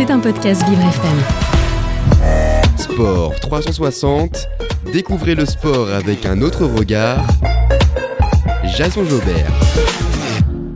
C'est 0.00 0.10
un 0.10 0.18
podcast 0.18 0.66
Vivre 0.66 0.80
FM. 0.80 1.18
Sport 2.78 3.38
360, 3.38 4.48
découvrez 4.94 5.34
le 5.34 5.44
sport 5.44 5.90
avec 5.90 6.24
un 6.24 6.40
autre 6.40 6.64
regard. 6.64 7.22
Jason 8.64 9.04
Jobert. 9.04 9.52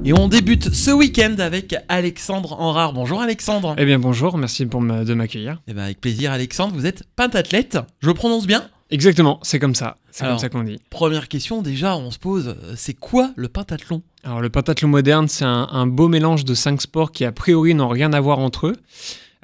Et 0.04 0.12
on 0.12 0.28
débute 0.28 0.74
ce 0.74 0.90
week-end 0.90 1.36
avec 1.38 1.74
Alexandre 1.88 2.60
Enrard. 2.60 2.92
Bonjour 2.92 3.22
Alexandre. 3.22 3.74
Eh 3.78 3.86
bien 3.86 3.98
bonjour, 3.98 4.36
merci 4.36 4.66
pour 4.66 4.82
de 4.82 5.14
m'accueillir. 5.14 5.62
Eh 5.68 5.72
ben 5.72 5.84
avec 5.84 6.02
plaisir 6.02 6.30
Alexandre, 6.30 6.74
vous 6.74 6.84
êtes 6.84 7.04
pentathlète. 7.16 7.78
Je 8.00 8.10
prononce 8.10 8.46
bien 8.46 8.64
Exactement, 8.90 9.40
c'est 9.42 9.58
comme 9.58 9.74
ça, 9.74 9.96
c'est 10.10 10.24
comme 10.24 10.38
ça 10.38 10.48
qu'on 10.48 10.62
dit. 10.62 10.78
Première 10.90 11.28
question 11.28 11.62
déjà, 11.62 11.96
on 11.96 12.10
se 12.10 12.18
pose, 12.18 12.48
euh, 12.48 12.74
c'est 12.76 12.94
quoi 12.94 13.32
le 13.34 13.48
pentathlon? 13.48 14.02
Alors 14.22 14.40
le 14.40 14.50
pentathlon 14.50 14.88
moderne, 14.88 15.26
c'est 15.26 15.44
un, 15.44 15.68
un 15.72 15.86
beau 15.86 16.08
mélange 16.08 16.44
de 16.44 16.54
cinq 16.54 16.82
sports 16.82 17.10
qui 17.10 17.24
a 17.24 17.32
priori 17.32 17.74
n'ont 17.74 17.88
rien 17.88 18.12
à 18.12 18.20
voir 18.20 18.38
entre 18.38 18.68
eux. 18.68 18.76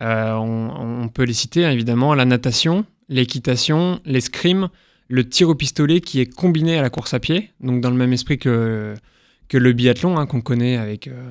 Euh, 0.02 0.34
on, 0.34 1.02
on 1.04 1.08
peut 1.08 1.24
les 1.24 1.32
citer 1.32 1.64
hein, 1.64 1.70
évidemment, 1.70 2.14
la 2.14 2.26
natation, 2.26 2.84
l'équitation, 3.08 4.00
l'escrime, 4.04 4.68
le 5.08 5.28
tir 5.28 5.48
au 5.48 5.54
pistolet 5.54 6.00
qui 6.00 6.20
est 6.20 6.32
combiné 6.32 6.78
à 6.78 6.82
la 6.82 6.90
course 6.90 7.14
à 7.14 7.18
pied, 7.18 7.50
donc 7.60 7.80
dans 7.80 7.90
le 7.90 7.96
même 7.96 8.12
esprit 8.12 8.38
que, 8.38 8.94
que 9.48 9.58
le 9.58 9.72
biathlon 9.72 10.18
hein, 10.18 10.26
qu'on 10.26 10.40
connaît 10.42 10.76
avec, 10.76 11.08
euh, 11.08 11.28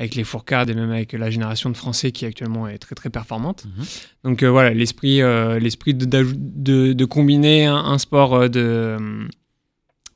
avec 0.00 0.14
les 0.16 0.24
fourcades 0.24 0.68
et 0.70 0.74
même 0.74 0.90
avec 0.90 1.12
la 1.12 1.30
génération 1.30 1.70
de 1.70 1.76
Français 1.76 2.10
qui 2.10 2.24
actuellement 2.26 2.66
est 2.66 2.78
très 2.78 2.94
très 2.96 3.10
performante. 3.10 3.66
Mhm. 3.66 3.84
Donc 4.24 4.42
euh, 4.42 4.48
voilà, 4.50 4.70
l'esprit 4.74 5.20
euh, 5.22 5.58
l'esprit 5.60 5.94
de, 5.94 6.04
de, 6.06 6.92
de 6.94 7.04
combiner 7.04 7.66
un, 7.66 7.76
un 7.76 7.98
sport 7.98 8.34
euh, 8.34 8.48
de, 8.48 8.96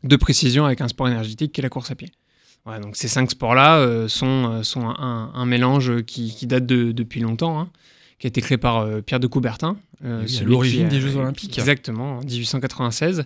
de 0.03 0.17
précision 0.17 0.65
avec 0.65 0.81
un 0.81 0.89
sport 0.89 1.07
énergétique 1.09 1.53
qui 1.53 1.61
est 1.61 1.63
la 1.63 1.69
course 1.69 1.91
à 1.91 1.95
pied. 1.95 2.11
Donc 2.81 2.97
ces 2.97 3.09
cinq 3.09 3.31
sports-là 3.31 3.77
euh, 3.77 4.09
sont, 4.09 4.63
sont 4.63 4.89
un, 4.89 5.31
un 5.35 5.45
mélange 5.47 6.03
qui, 6.05 6.35
qui 6.35 6.47
date 6.47 6.65
de- 6.65 6.93
depuis 6.93 7.21
longtemps, 7.21 7.61
hein, 7.61 7.69
qui 8.19 8.27
a 8.27 8.29
été 8.29 8.41
créé 8.41 8.57
par 8.57 8.79
euh, 8.79 9.03
Pierre 9.03 9.21
de 9.21 9.27
Coubertin. 9.27 9.77
euh, 10.03 10.23
Oui, 10.27 10.41
l'origine 10.47 10.89
des 10.89 10.99
Jeux 11.01 11.17
Olympiques. 11.17 11.59
Exactement, 11.59 12.21
en 12.21 12.25
1896. 12.25 13.25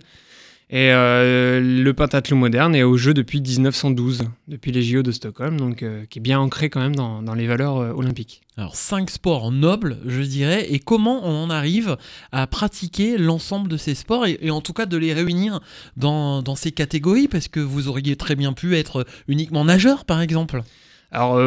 Et 0.71 0.91
euh, 0.91 1.59
le 1.59 1.93
pentathlon 1.93 2.37
moderne 2.37 2.75
est 2.75 2.83
au 2.83 2.95
jeu 2.95 3.15
depuis 3.15 3.41
1912, 3.41 4.29
depuis 4.47 4.71
les 4.71 4.83
JO 4.83 5.01
de 5.01 5.11
Stockholm, 5.11 5.57
donc 5.57 5.81
euh, 5.81 6.05
qui 6.07 6.19
est 6.19 6.21
bien 6.21 6.39
ancré 6.39 6.69
quand 6.69 6.79
même 6.79 6.95
dans, 6.95 7.23
dans 7.23 7.33
les 7.33 7.47
valeurs 7.47 7.77
euh, 7.77 7.91
olympiques. 7.91 8.41
Alors 8.55 8.75
cinq 8.75 9.09
sports 9.09 9.51
nobles, 9.51 9.97
je 10.05 10.21
dirais, 10.21 10.67
et 10.69 10.77
comment 10.77 11.21
on 11.23 11.45
en 11.45 11.49
arrive 11.49 11.97
à 12.31 12.45
pratiquer 12.45 13.17
l'ensemble 13.17 13.67
de 13.67 13.77
ces 13.77 13.95
sports 13.95 14.27
et, 14.27 14.37
et 14.41 14.51
en 14.51 14.61
tout 14.61 14.73
cas 14.73 14.85
de 14.85 14.97
les 14.97 15.11
réunir 15.11 15.59
dans, 15.97 16.43
dans 16.43 16.55
ces 16.55 16.71
catégories? 16.71 17.27
Parce 17.27 17.47
que 17.47 17.59
vous 17.59 17.87
auriez 17.87 18.15
très 18.15 18.35
bien 18.35 18.53
pu 18.53 18.75
être 18.77 19.07
uniquement 19.27 19.65
nageur 19.65 20.05
par 20.05 20.21
exemple. 20.21 20.61
Alors 21.11 21.39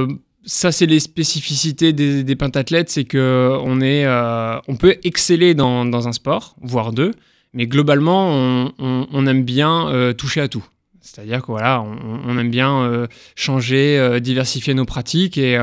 ça, 0.45 0.73
c'est 0.73 0.87
les 0.87 1.01
spécificités 1.01 1.93
des, 1.93 2.25
des 2.25 2.37
pentathlètes, 2.37 2.91
c'est 2.91 3.05
que 3.05 3.57
on 3.63 3.81
est, 3.81 4.05
euh, 4.05 4.59
on 4.69 4.77
peut 4.77 4.97
exceller 5.05 5.55
dans, 5.55 5.85
dans 5.85 6.09
un 6.09 6.13
sport, 6.13 6.57
voire 6.61 6.93
deux, 6.93 7.13
mais 7.55 7.67
globalement, 7.67 8.29
on, 8.31 8.73
on- 8.79 9.07
on 9.13 9.27
aime 9.27 9.45
bien 9.45 9.89
euh, 9.89 10.13
toucher 10.13 10.41
à 10.41 10.49
tout. 10.49 10.65
C'est-à-dire 11.01 11.41
que 11.41 11.47
voilà, 11.47 11.83
on, 11.83 12.39
aime 12.39 12.51
bien 12.51 12.83
euh, 12.85 13.07
changer, 13.35 13.99
euh, 13.99 14.21
diversifier 14.21 14.73
nos 14.73 14.85
pratiques 14.85 15.37
et 15.37 15.57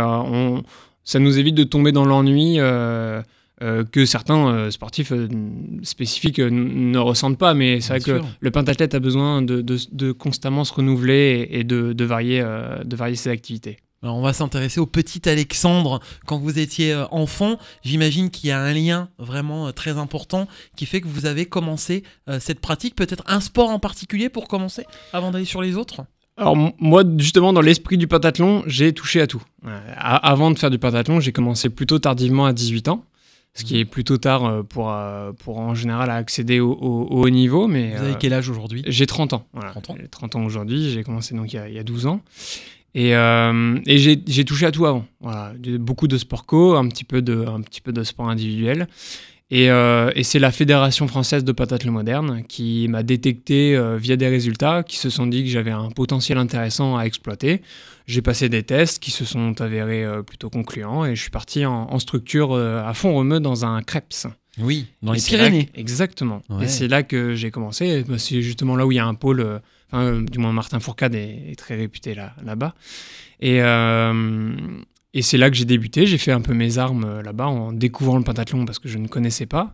ça 1.04 1.20
nous 1.20 1.40
évite 1.40 1.56
de 1.56 1.64
tomber 1.64 1.92
dans 1.94 2.06
l'ennui. 2.06 2.58
que 3.92 4.06
certains 4.06 4.70
sportifs 4.72 5.12
spécifiques 5.84 6.40
ne 6.40 6.98
ressentent 6.98 7.38
pas, 7.38 7.54
mais 7.54 7.82
c'est 7.82 7.90
vrai 7.94 8.00
que 8.00 8.12
le 8.40 8.52
pentathlète 8.52 8.96
a 8.96 9.00
besoin 9.00 9.42
de, 9.42 9.62
de- 9.62 9.78
de 9.92 10.12
constamment 10.12 10.64
se 10.64 10.74
renouveler 10.74 11.48
et, 11.52 11.60
et 11.60 11.64
de, 11.64 11.94
de 11.94 12.06
varier, 12.06 12.42
de 12.86 12.96
varier 12.96 13.16
ses 13.16 13.30
activités. 13.30 13.78
Alors, 14.02 14.16
on 14.16 14.22
va 14.22 14.32
s'intéresser 14.32 14.80
au 14.80 14.86
petit 14.86 15.28
Alexandre. 15.28 16.00
Quand 16.26 16.40
vous 16.40 16.58
étiez 16.58 16.94
euh, 16.94 17.06
enfant, 17.12 17.58
j'imagine 17.84 18.30
qu'il 18.30 18.50
y 18.50 18.52
a 18.54 18.60
un 18.62 18.74
lien 18.74 19.10
vraiment 19.18 19.68
euh, 19.68 19.72
très 19.72 19.98
important 19.98 20.48
qui 20.78 20.86
fait 20.86 21.02
que 21.02 21.08
vous 21.10 21.26
avez 21.26 21.46
commencé 21.46 22.04
euh, 22.30 22.40
cette 22.40 22.62
pratique. 22.62 22.96
Peut-être 22.96 23.24
un 23.28 23.42
sport 23.42 23.70
en 23.70 23.80
particulier 23.80 24.30
pour 24.30 24.48
commencer 24.48 24.86
avant 25.12 25.32
d'aller 25.32 25.44
sur 25.46 25.62
les 25.62 25.76
autres? 25.76 26.06
Alors 26.38 26.56
moi, 26.80 27.04
justement, 27.18 27.52
dans 27.52 27.60
l'esprit 27.60 27.98
du 27.98 28.08
pentathlon, 28.08 28.64
j'ai 28.66 28.94
touché 28.94 29.20
à 29.20 29.28
tout. 29.28 29.44
Avant 29.98 30.52
de 30.52 30.58
faire 30.58 30.70
du 30.70 30.80
pentathlon, 30.80 31.20
j'ai 31.20 31.34
commencé 31.34 31.70
plutôt 31.70 32.00
tardivement 32.00 32.46
à 32.46 32.54
18 32.54 32.88
ans, 32.88 33.04
ce 33.54 33.66
qui 33.66 33.78
est 33.78 33.84
plutôt 33.84 34.16
tard 34.18 34.64
pour, 34.70 34.96
pour 35.40 35.60
en 35.60 35.76
général 35.76 36.10
accéder 36.10 36.62
au, 36.62 36.72
au- 36.72 37.08
au 37.10 37.26
haut 37.26 37.30
niveau. 37.30 37.68
Mais 37.68 37.94
Vous 37.94 38.04
avez 38.04 38.16
quel 38.18 38.32
âge 38.32 38.48
aujourd'hui? 38.50 38.84
j'ai 38.88 39.06
30 39.06 39.34
ans. 39.34 39.46
Voilà. 39.52 39.72
30 39.72 39.90
ans. 39.90 39.96
J'ai 40.00 40.08
30 40.08 40.36
ans 40.38 40.44
aujourd'hui, 40.46 40.90
j'ai 40.92 41.04
commencé 41.04 41.36
donc 41.36 41.52
il 41.52 41.58
y 41.58 41.60
a, 41.60 41.68
il 41.68 41.76
y 41.76 41.80
a 41.80 41.84
12 41.84 42.06
ans. 42.06 42.22
Et, 42.96 43.16
euh, 43.16 43.80
et 43.86 43.98
j'ai 43.98 44.46
touché 44.46 44.66
à 44.66 44.72
tout 44.72 44.86
avant. 44.86 45.06
Voilà. 45.22 45.54
Beaucoup 45.80 46.08
de 46.08 46.18
sport 46.18 46.46
co, 46.46 46.76
un 46.76 46.88
petit 46.88 47.04
peu 47.04 47.22
de, 47.22 47.46
un 47.46 47.62
petit 47.62 47.82
peu 47.82 47.92
de 47.92 48.04
sport 48.04 48.30
individuel. 48.30 48.88
Et, 49.52 49.72
euh, 49.72 50.12
et 50.16 50.24
c'est 50.24 50.38
la 50.38 50.52
Fédération 50.52 51.08
française 51.08 51.44
de 51.44 51.52
pentathlon 51.52 51.92
moderne 51.92 52.44
qui 52.48 52.88
m'a 52.88 53.02
détecté 53.02 53.76
euh, 53.76 53.98
via 53.98 54.16
des 54.16 54.28
résultats, 54.28 54.84
qui 54.84 54.98
se 54.98 55.10
sont 55.10 55.26
dit 55.26 55.44
que 55.44 55.50
j'avais 55.50 55.72
un 55.72 55.90
potentiel 55.90 56.38
intéressant 56.38 56.98
à 56.98 57.04
exploiter. 57.04 57.62
J'ai 58.06 58.22
passé 58.22 58.48
des 58.48 58.62
tests 58.64 59.02
qui 59.02 59.10
se 59.12 59.26
sont 59.26 59.60
avérés 59.62 60.06
plutôt 60.26 60.50
concluants 60.50 61.06
et 61.06 61.16
je 61.16 61.22
suis 61.22 61.32
parti 61.32 61.66
en, 61.66 61.88
en 61.92 62.00
structure 62.00 62.56
à 62.56 62.94
fond 62.94 63.14
remeux 63.16 63.40
dans 63.40 63.66
un 63.66 63.82
CREPS. 63.82 64.28
Oui, 64.60 64.88
dans 65.02 65.14
les 65.14 65.22
Pyrénées. 65.22 65.70
exactement. 65.76 66.42
Ouais. 66.50 66.66
Et 66.66 66.68
c'est 66.68 66.88
là 66.88 67.04
que 67.04 67.34
j'ai 67.36 67.50
commencé. 67.52 68.04
Bah, 68.08 68.18
C'est 68.18 68.42
justement 68.42 68.76
là 68.76 68.86
où 68.86 68.92
il 68.92 68.96
y 68.96 69.00
a 69.00 69.06
un 69.06 69.14
pôle. 69.14 69.62
Euh, 69.94 70.20
Enfin, 70.20 70.22
du 70.22 70.38
moins, 70.40 70.52
Martin 70.54 70.80
Fourcade 70.80 71.16
est, 71.16 71.52
est 71.52 71.56
très 71.58 71.76
réputé 71.76 72.14
là, 72.16 72.34
là-bas. 72.44 72.74
Et, 73.40 73.62
euh, 73.62 74.54
et 75.14 75.22
c'est 75.22 75.38
là 75.38 75.50
que 75.50 75.56
j'ai 75.56 75.66
débuté. 75.66 76.06
J'ai 76.06 76.18
fait 76.18 76.32
un 76.32 76.42
peu 76.42 76.54
mes 76.54 76.78
armes 76.78 77.04
euh, 77.06 77.22
là-bas 77.24 77.48
en 77.48 77.72
découvrant 77.74 78.18
le 78.18 78.24
pentathlon 78.24 78.66
parce 78.66 78.80
que 78.80 78.90
je 78.90 78.98
ne 78.98 79.08
connaissais 79.08 79.46
pas. 79.46 79.74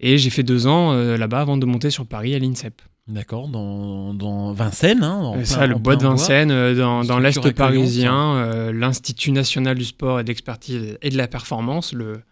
Et 0.00 0.18
j'ai 0.18 0.30
fait 0.30 0.42
deux 0.42 0.66
ans 0.66 0.92
euh, 0.92 1.16
là-bas 1.16 1.40
avant 1.40 1.56
de 1.56 1.66
monter 1.66 1.90
sur 1.90 2.06
Paris 2.06 2.34
à 2.34 2.38
l'INSEP. 2.38 2.82
D'accord, 3.06 3.48
dans, 3.48 4.14
dans 4.14 4.52
Vincennes. 4.52 5.02
Hein, 5.04 5.16
en 5.20 5.32
plein- 5.34 5.44
ça, 5.44 5.66
le 5.66 5.74
en 5.76 5.78
bois 5.78 5.94
de 5.96 6.02
Vincennes, 6.02 6.74
dans, 6.74 7.04
dans 7.04 7.18
l'Est 7.18 7.34
parisien, 7.76 8.34
euh, 8.36 8.72
l'Institut 8.72 9.30
national 9.30 9.76
du 9.78 9.84
sport 9.84 10.20
et 10.20 10.22
de 10.24 10.28
l'expertise 10.28 10.98
et 11.02 11.10
de 11.10 11.16
la 11.18 11.28
performance, 11.28 11.92
le, 11.92 12.22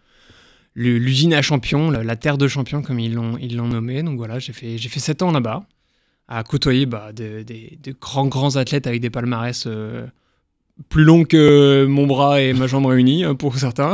le- 0.73 0.97
l'usine 0.97 1.33
à 1.35 1.43
champions, 1.43 1.91
la, 1.91 2.03
la 2.03 2.15
terre 2.15 2.39
de 2.39 2.47
champions 2.47 2.81
comme 2.81 2.99
ils 2.99 3.13
l'ont, 3.13 3.37
ils 3.39 3.55
l'ont 3.55 3.67
nommé. 3.67 4.01
Donc 4.01 4.17
voilà, 4.17 4.39
j'ai 4.39 4.51
fait, 4.51 4.77
j'ai 4.79 4.89
fait 4.89 4.99
7 4.99 5.21
ans 5.21 5.31
là-bas, 5.31 5.63
à 6.27 6.43
côtoyer 6.43 6.85
bah, 6.85 7.11
de, 7.13 7.43
des- 7.43 7.77
de 7.83 7.93
grands, 7.99 8.27
grands 8.27 8.55
athlètes 8.55 8.87
avec 8.87 9.01
des 9.01 9.09
palmarès 9.09 9.65
euh, 9.67 10.05
plus 10.89 11.03
longs 11.03 11.23
que 11.25 11.85
mon 11.87 12.07
bras 12.07 12.41
et 12.41 12.53
ma 12.53 12.65
jambe 12.65 12.85
réunis, 12.87 13.25
euh, 13.25 13.33
pour 13.35 13.57
certains. 13.57 13.93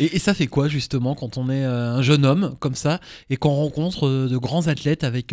Et, 0.00 0.16
et 0.16 0.18
ça 0.18 0.34
fait 0.34 0.46
quoi 0.48 0.66
justement 0.68 1.14
quand 1.14 1.36
on 1.38 1.48
est 1.48 1.64
euh, 1.64 1.92
un 1.94 2.02
jeune 2.02 2.24
homme 2.26 2.56
comme 2.58 2.74
ça 2.74 3.00
et 3.30 3.36
qu'on 3.36 3.50
rencontre 3.54 4.06
euh, 4.08 4.28
de 4.28 4.36
grands 4.36 4.66
athlètes 4.66 5.04
avec 5.04 5.32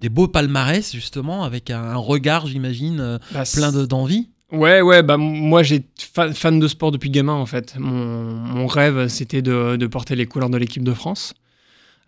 des 0.00 0.08
beaux 0.08 0.28
palmarès 0.28 0.92
justement, 0.92 1.44
avec 1.44 1.70
un, 1.70 1.94
regard 1.96 2.46
j'imagine 2.46 3.18
Bah, 3.32 3.44
plein 3.54 3.72
de- 3.72 3.86
d'envie? 3.86 4.28
Ouais, 4.50 4.80
ouais, 4.80 5.02
bah 5.02 5.18
moi 5.18 5.62
j'ai 5.62 5.84
fa- 6.14 6.32
fan 6.32 6.58
de 6.58 6.68
sport 6.68 6.90
depuis 6.90 7.10
gamin 7.10 7.34
en 7.34 7.44
fait. 7.46 7.74
Mon, 7.78 7.94
mon 8.34 8.66
rêve 8.66 9.08
c'était 9.08 9.42
de, 9.42 9.76
de 9.76 9.86
porter 9.86 10.16
les 10.16 10.24
couleurs 10.26 10.48
de 10.50 10.56
l'équipe 10.56 10.82
de 10.84 10.94
France 10.94 11.34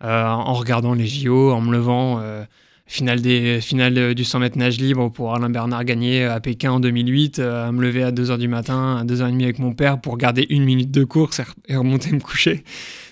euh, 0.03 0.27
en 0.27 0.53
regardant 0.55 0.93
les 0.95 1.05
JO, 1.05 1.51
en 1.51 1.61
me 1.61 1.71
levant. 1.71 2.19
euh, 2.19 2.43
finale, 2.91 3.21
des, 3.21 3.61
finale 3.61 4.13
du 4.13 4.25
100 4.25 4.39
mètres 4.39 4.57
nage 4.57 4.77
libre 4.77 5.09
pour 5.09 5.33
Alain 5.33 5.49
Bernard 5.49 5.85
gagner 5.85 6.25
à 6.25 6.41
Pékin 6.41 6.73
en 6.73 6.79
2008, 6.81 7.39
euh, 7.39 7.71
me 7.71 7.81
lever 7.81 8.03
à 8.03 8.11
2h 8.11 8.37
du 8.37 8.49
matin, 8.49 8.97
à 8.97 9.05
2h30 9.05 9.43
avec 9.43 9.59
mon 9.59 9.73
père 9.73 10.01
pour 10.01 10.17
garder 10.17 10.45
une 10.49 10.65
minute 10.65 10.91
de 10.91 11.05
course 11.05 11.39
et, 11.39 11.43
re- 11.43 11.53
et 11.69 11.75
remonter 11.77 12.11
me 12.11 12.19
coucher. 12.19 12.65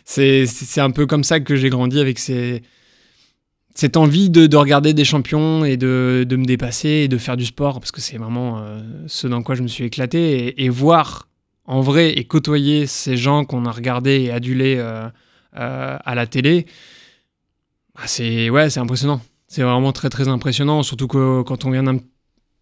C'est 0.03 0.45
un 0.79 0.91
peu 0.91 1.05
comme 1.05 1.23
ça 1.23 1.39
que 1.39 1.55
j'ai 1.55 1.69
grandi 1.69 1.97
avec 1.99 2.19
cette 2.19 3.95
envie 3.95 4.29
de, 4.29 4.47
de 4.47 4.57
regarder 4.57 4.93
des 4.93 5.05
champions 5.05 5.63
et 5.63 5.77
de, 5.77 6.25
de 6.27 6.35
me 6.35 6.43
dépasser 6.43 6.89
et 6.89 7.07
de 7.07 7.17
faire 7.17 7.37
du 7.37 7.45
sport, 7.45 7.79
parce 7.79 7.91
que 7.91 8.01
c'est 8.01 8.17
vraiment 8.17 8.59
euh, 8.59 8.81
ce 9.07 9.27
dans 9.27 9.41
quoi 9.43 9.55
je 9.55 9.63
me 9.63 9.69
suis 9.69 9.85
éclaté, 9.85 10.61
et, 10.61 10.67
voir 10.67 11.29
en 11.65 11.79
vrai 11.79 12.09
et 12.17 12.25
côtoyer 12.25 12.85
ces 12.85 13.15
gens 13.15 13.45
qu'on 13.45 13.65
a 13.65 13.71
regardés 13.71 14.23
et 14.23 14.31
adulés 14.31 14.75
euh, 14.77 15.07
euh, 15.57 15.97
à 16.03 16.15
la 16.15 16.27
télé, 16.27 16.65
bah, 17.95 18.01
c'est 18.07 18.49
ouais, 18.49 18.69
c'est 18.69 18.81
impressionnant. 18.81 19.21
C'est 19.51 19.63
vraiment 19.63 19.91
très 19.91 20.09
très 20.09 20.27
impressionnant, 20.27 20.83
surtout 20.83 21.07
que 21.07 21.41
quand 21.41 21.65
on 21.65 21.71
vient 21.71 21.81
d'un... 21.81 21.97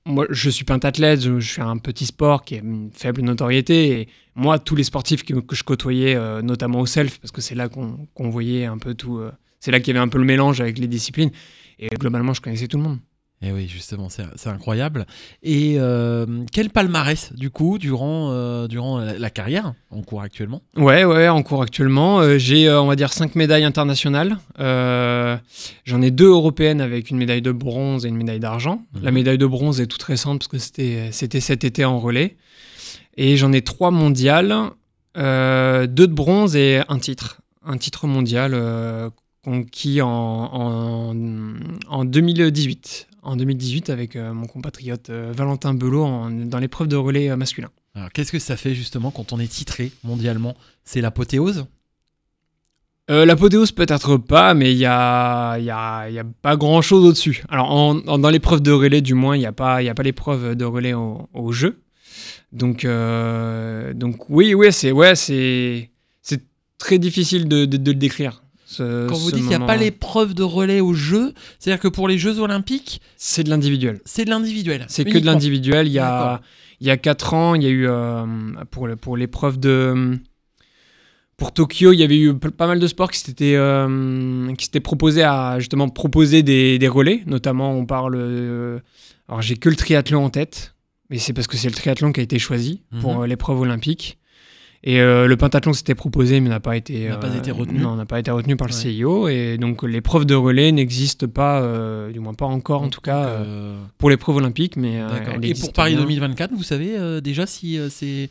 Moi, 0.06 0.26
je 0.30 0.50
suis 0.50 0.64
pentathlète, 0.64 1.20
je, 1.20 1.38
je 1.38 1.52
suis 1.52 1.62
un 1.62 1.78
petit 1.78 2.06
sport 2.06 2.46
qui 2.46 2.56
a 2.56 2.60
une 2.60 2.92
faible 2.94 3.22
notoriété, 3.22 4.00
et 4.00 4.08
moi, 4.36 4.58
tous 4.58 4.76
les 4.76 4.86
sportifs 4.86 5.26
que, 5.26 5.34
je 5.52 5.64
côtoyais, 5.64 6.16
euh, 6.16 6.42
notamment 6.42 6.80
au 6.80 6.86
self, 6.86 7.20
parce 7.20 7.32
que 7.32 7.42
c'est 7.42 7.56
là 7.56 7.68
qu'on 7.68 8.08
qu'on 8.14 8.30
voyait 8.30 8.66
un 8.66 8.78
peu 8.78 8.94
tout... 8.94 9.18
euh, 9.18 9.34
c'est 9.60 9.70
là 9.72 9.82
qu'il 9.82 9.94
y 9.94 9.98
avait 9.98 10.04
un 10.06 10.08
peu 10.08 10.18
le 10.18 10.24
mélange 10.24 10.62
avec 10.62 10.78
les 10.78 10.88
disciplines. 10.88 11.32
Et 11.78 11.90
globalement, 11.90 12.34
je 12.34 12.40
connaissais 12.40 12.68
tout 12.70 12.78
le 12.78 12.84
monde. 12.84 13.00
Et 13.44 13.52
oui, 13.52 13.68
justement, 13.68 14.08
c'est 14.10 14.50
incroyable. 14.50 15.06
Et 15.44 15.76
euh, 15.78 16.26
quel 16.52 16.72
palmarès, 16.72 17.32
du 17.34 17.52
coup, 17.52 17.78
durant, 17.78 18.32
euh, 18.32 18.68
durant 18.68 18.98
la, 18.98 19.20
la 19.20 19.30
carrière 19.30 19.74
en 19.92 20.02
cours 20.02 20.24
actuellement? 20.24 20.64
Ouais, 20.76 21.06
ouais, 21.06 21.30
en 21.30 21.44
cours 21.44 21.62
actuellement. 21.62 22.20
Euh, 22.20 22.40
j'ai, 22.40 22.72
on 22.72 22.88
va 22.88 22.96
dire, 22.96 23.14
cinq 23.14 23.36
médailles 23.36 23.64
internationales. 23.64 24.38
J'en 24.58 26.02
ai 26.02 26.10
deux 26.10 26.30
européennes 26.30 26.82
avec 26.82 27.12
une 27.12 27.18
médaille 27.18 27.44
de 27.44 27.52
bronze 27.52 28.06
et 28.06 28.10
une 28.10 28.18
médaille 28.18 28.40
d'argent. 28.40 28.82
Mhm. 28.96 29.04
La 29.04 29.12
médaille 29.12 29.38
de 29.38 29.46
bronze 29.46 29.82
est 29.82 29.88
toute 29.88 30.04
récente 30.04 30.40
parce 30.40 30.48
que 30.48 30.58
c'était 30.58 31.10
c'était 31.12 31.40
cet 31.40 31.64
été 31.64 31.86
en 31.86 32.00
relais. 32.00 32.38
Et 33.18 33.38
j'en 33.38 33.54
ai 33.54 33.62
trois 33.62 33.92
mondiales. 33.92 34.54
Deux 35.16 35.22
de 35.88 36.14
bronze 36.14 36.56
et 36.56 36.82
un 36.90 36.98
titre. 36.98 37.42
Un 37.64 37.78
titre 37.78 38.08
mondial 38.08 38.56
conquis 39.44 40.02
en, 40.02 40.10
en, 40.10 41.16
en 41.88 42.06
2018. 42.06 43.08
En 43.28 43.36
2018 43.36 43.90
avec 43.90 44.16
euh, 44.16 44.34
mon 44.34 44.48
compatriote 44.48 45.10
euh, 45.10 45.34
Valentin 45.36 45.74
Belot 45.74 46.04
en- 46.06 46.30
dans 46.32 46.60
l'épreuve 46.60 46.88
de 46.88 46.96
relais 46.96 47.30
euh, 47.30 47.36
masculin. 47.36 47.70
Alors, 47.94 48.10
qu'est-ce 48.12 48.32
que 48.32 48.40
ça 48.40 48.56
fait 48.56 48.74
justement 48.74 49.12
quand 49.12 49.34
on 49.34 49.40
est 49.40 49.48
titré 49.52 49.92
mondialement? 50.04 50.56
C'est 50.86 51.02
l'apothéose? 51.02 51.66
Euh, 53.10 53.26
L'apothéose 53.26 53.72
peut-être 53.72 54.18
pas, 54.18 54.54
mais 54.54 54.72
il 54.74 54.78
y 54.78 54.86
a, 54.86 55.58
y, 55.60 55.70
a, 55.70 56.10
il 56.10 56.16
y 56.16 56.20
a 56.20 56.26
pas 56.42 56.56
grand-chose 56.58 57.06
au-dessus. 57.06 57.44
Alors 57.50 57.72
en- 57.72 58.00
en- 58.08 58.18
dans 58.18 58.30
l'épreuve 58.30 58.62
de 58.62 58.72
relais, 58.72 59.02
du 59.02 59.14
moins, 59.14 59.36
il 59.36 59.40
n'y 59.40 59.46
a 59.46 59.52
pas, 59.54 59.82
il 59.82 59.86
y 59.86 59.90
a 59.90 59.94
pas 59.94 60.04
l'épreuve 60.04 60.56
de 60.56 60.66
relais 60.66 60.94
au, 60.94 61.28
au 61.34 61.52
jeu. 61.52 61.80
Donc, 62.52 62.86
euh, 62.86 63.94
donc 63.94 64.30
oui, 64.30 64.54
oui, 64.54 64.72
c'est 64.72 64.92
ouais, 64.92 65.16
c'est 65.16 65.90
c'est 66.22 66.42
très 66.78 66.98
difficile 66.98 67.48
de, 67.48 67.66
de- 67.66 67.78
de 67.78 67.92
le 67.92 67.98
décrire. 67.98 68.44
Ce- 68.70 69.08
Quand 69.08 69.16
vous 69.16 69.30
ce 69.30 69.36
dites 69.36 69.48
qu'il 69.48 69.58
n'y 69.58 69.64
a 69.64 69.66
pas 69.66 69.78
l'épreuve 69.78 70.34
de 70.34 70.44
relais 70.44 70.82
au 70.82 70.94
jeu, 70.94 71.34
c'est-à-dire 71.58 71.80
que 71.80 71.88
pour 71.88 72.08
les 72.10 72.18
Jeux 72.18 72.40
Olympiques, 72.40 73.00
c'est 73.16 73.44
de 73.46 73.50
l'individuel. 73.50 74.02
c'est 74.04 74.26
de 74.26 74.30
l'individuel. 74.30 74.86
C'est 74.90 75.06
que 75.06 75.18
de 75.18 75.26
l'individuel. 75.26 75.88
Il 75.88 75.94
y 75.94 76.00
a 76.00 76.42
il 76.82 76.86
y 76.86 76.92
a 76.92 76.98
quatre 76.98 77.34
ans, 77.34 77.56
il 77.56 77.64
y 77.64 77.66
a 77.66 77.70
eu 77.70 77.88
euh, 77.88 78.26
pour 78.70 78.88
pour 79.02 79.16
l'épreuve 79.18 79.58
de 79.60 80.18
pour 81.38 81.52
Tokyo, 81.54 81.94
il 81.94 82.00
y 82.00 82.04
avait 82.04 82.18
eu 82.20 82.34
pas 82.34 82.66
mal 82.68 82.80
de 82.80 82.88
sports 82.88 83.12
qui 83.12 83.20
s'étaient 83.20 83.56
euh, 83.56 84.54
qui 84.56 84.66
s'étaient 84.66 84.80
proposés 84.80 85.22
à 85.24 85.60
justement 85.60 85.88
proposer 85.88 86.42
des, 86.44 86.80
des 86.80 86.88
relais. 86.88 87.22
Notamment, 87.28 87.72
on 87.74 87.86
parle. 87.86 88.16
euh, 88.18 88.80
alors, 89.30 89.42
j'ai 89.44 89.56
que 89.56 89.70
le 89.70 89.76
triathlon 89.76 90.26
en 90.26 90.30
tête, 90.32 90.74
mais 91.12 91.20
c'est 91.20 91.34
parce 91.34 91.46
que 91.48 91.56
c'est 91.58 91.68
le 91.70 91.76
triathlon 91.76 92.12
qui 92.12 92.22
a 92.22 92.24
été 92.24 92.40
choisi 92.40 92.82
pour 93.02 93.16
Mhm. 93.18 93.22
euh, 93.24 93.28
l'épreuve 93.28 93.60
olympique. 93.60 94.18
Et 94.84 95.02
euh, 95.02 95.28
le 95.28 95.36
pentathlon 95.38 95.74
s'était 95.74 95.96
proposé, 95.96 96.40
mais 96.40 96.50
n'a 96.50 96.60
pas 96.60 96.78
été 96.78 97.10
N'a 97.10 97.18
pas 97.18 97.36
été 97.36 97.52
retenu. 97.52 97.80
Non, 97.80 97.96
n'a 97.96 98.06
pas 98.06 98.20
été 98.20 98.32
retenu 98.32 98.56
par 98.56 98.68
le 98.68 98.74
Ouais. 98.74 98.80
CIO. 98.80 99.28
Et 99.28 99.58
donc 99.58 99.84
l'épreuve 99.84 100.26
de 100.26 100.36
relais 100.36 100.72
n'existe 100.72 101.26
pas, 101.28 101.62
euh, 101.62 102.12
du 102.12 102.20
moins 102.20 102.34
pas 102.34 102.46
encore 102.46 102.84
en 102.84 102.90
tout 102.90 103.02
cas, 103.02 103.26
euh, 103.26 103.44
euh, 103.46 103.82
pour 103.98 104.10
l'épreuve 104.10 104.38
olympique. 104.38 104.76
Mais 104.78 105.02
euh, 105.02 105.08
elle 105.34 105.46
Et 105.46 105.54
pour 105.56 105.74
Paris 105.74 105.94
bien. 105.94 106.02
2024, 106.04 106.52
vous 106.54 106.64
savez 106.64 106.98
euh, 106.98 107.22
déjà 107.22 107.46
si 107.46 107.78
euh, 107.80 107.90
c'est. 107.90 108.30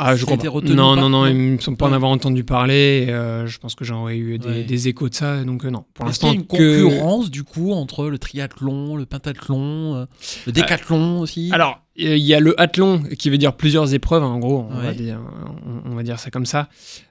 Ah, 0.00 0.14
je 0.14 0.24
retenu 0.24 0.74
Non, 0.74 0.94
non, 0.94 1.08
non, 1.08 1.26
ils 1.26 1.34
me 1.34 1.58
semblent 1.58 1.76
pas 1.76 1.88
en 1.88 1.92
avoir 1.92 2.10
entendu 2.12 2.44
parler. 2.44 3.06
et, 3.08 3.12
euh, 3.12 3.46
je 3.48 3.58
pense 3.58 3.74
que 3.74 3.84
j'aurais 3.84 4.16
eu 4.16 4.38
des, 4.38 4.48
Ouais. 4.48 4.62
des 4.64 4.88
échos 4.88 5.08
de 5.08 5.14
ça, 5.14 5.42
donc 5.44 5.64
euh, 5.64 5.70
non. 5.70 5.84
Pour 5.94 6.08
Est-ce 6.08 6.20
qu'il 6.20 6.28
y 6.28 6.32
l'instant, 6.36 6.54
a 6.54 6.56
une 6.56 6.58
que- 6.60 6.82
concurrence 6.84 7.30
du 7.30 7.42
coup 7.42 7.72
entre 7.72 8.06
le 8.08 8.18
triathlon, 8.18 8.94
le 8.96 9.06
pentathlon, 9.06 9.96
euh, 9.96 10.04
le 10.46 10.52
décathlon 10.52 11.18
aussi? 11.20 11.50
Alors, 11.52 11.80
il 11.96 12.16
y 12.18 12.32
a 12.32 12.38
le 12.38 12.58
athlon 12.60 13.02
qui 13.18 13.28
veut 13.28 13.38
dire 13.38 13.54
plusieurs 13.56 13.92
épreuves, 13.92 14.22
hein, 14.22 14.26
en 14.28 14.38
gros, 14.38 14.68
on, 14.70 14.80
va, 14.80 14.94
dire, 14.94 15.18
on, 15.84 15.90
on 15.90 15.94
va 15.96 16.04
dire 16.04 16.20
ça 16.20 16.30
comme 16.30 16.46
ça. 16.46 16.68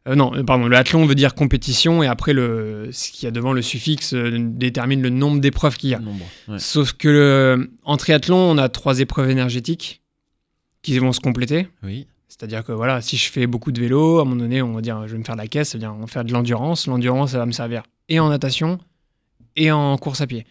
Non, 0.10 0.32
pardon, 0.46 0.68
le 0.68 0.78
athlon 0.78 1.06
veut 1.06 1.16
dire 1.16 1.36
compétition 1.36 2.04
et 2.04 2.08
après, 2.08 2.32
le, 2.32 2.88
ce 2.94 3.12
qu'il 3.12 3.26
y 3.26 3.28
a 3.28 3.32
devant 3.32 3.52
le 3.52 3.62
suffixe 3.62 4.14
détermine 4.14 5.02
le 5.02 5.10
nombre 5.10 5.42
d'épreuves 5.42 5.76
qu'il 5.76 5.90
y 5.90 5.94
a. 5.94 6.00
Nombre, 6.00 6.24
ouais. 6.48 6.60
Sauf 6.60 6.94
que 6.94 7.10
le- 7.10 7.72
en 7.84 7.98
triathlon, 7.98 8.38
on 8.38 8.58
a 8.58 8.70
trois 8.70 9.02
épreuves 9.02 9.30
énergétiques 9.30 10.02
qui 10.84 10.98
vont 11.00 11.12
se 11.12 11.20
compléter. 11.20 11.68
Oui. 11.84 12.08
C'est-à-dire 12.38 12.64
que 12.64 12.72
voilà, 12.72 13.02
si 13.02 13.18
je 13.18 13.32
fais 13.32 13.48
beaucoup 13.48 13.72
de 13.72 13.80
vélo, 13.80 14.20
à 14.20 14.22
un 14.22 14.26
moment 14.26 14.36
donné, 14.36 14.62
on 14.62 14.74
va 14.74 14.82
dire 14.82 15.08
je 15.08 15.14
vais 15.14 15.18
me 15.18 15.24
faire 15.24 15.36
de 15.36 15.42
la 15.42 15.48
caisse, 15.48 15.70
c'est-à-dire 15.70 15.94
on 15.96 16.02
va 16.02 16.08
faire 16.08 16.24
de 16.24 16.32
l'endurance. 16.32 16.86
L'endurance, 16.86 17.32
ça 17.32 17.40
va 17.40 17.46
me 17.46 17.52
servir 17.52 17.84
et 18.10 18.20
en 18.20 18.30
natation 18.30 18.80
et 19.56 19.72
en 19.72 19.98
course 19.98 20.22
à 20.22 20.28
pied. 20.28 20.46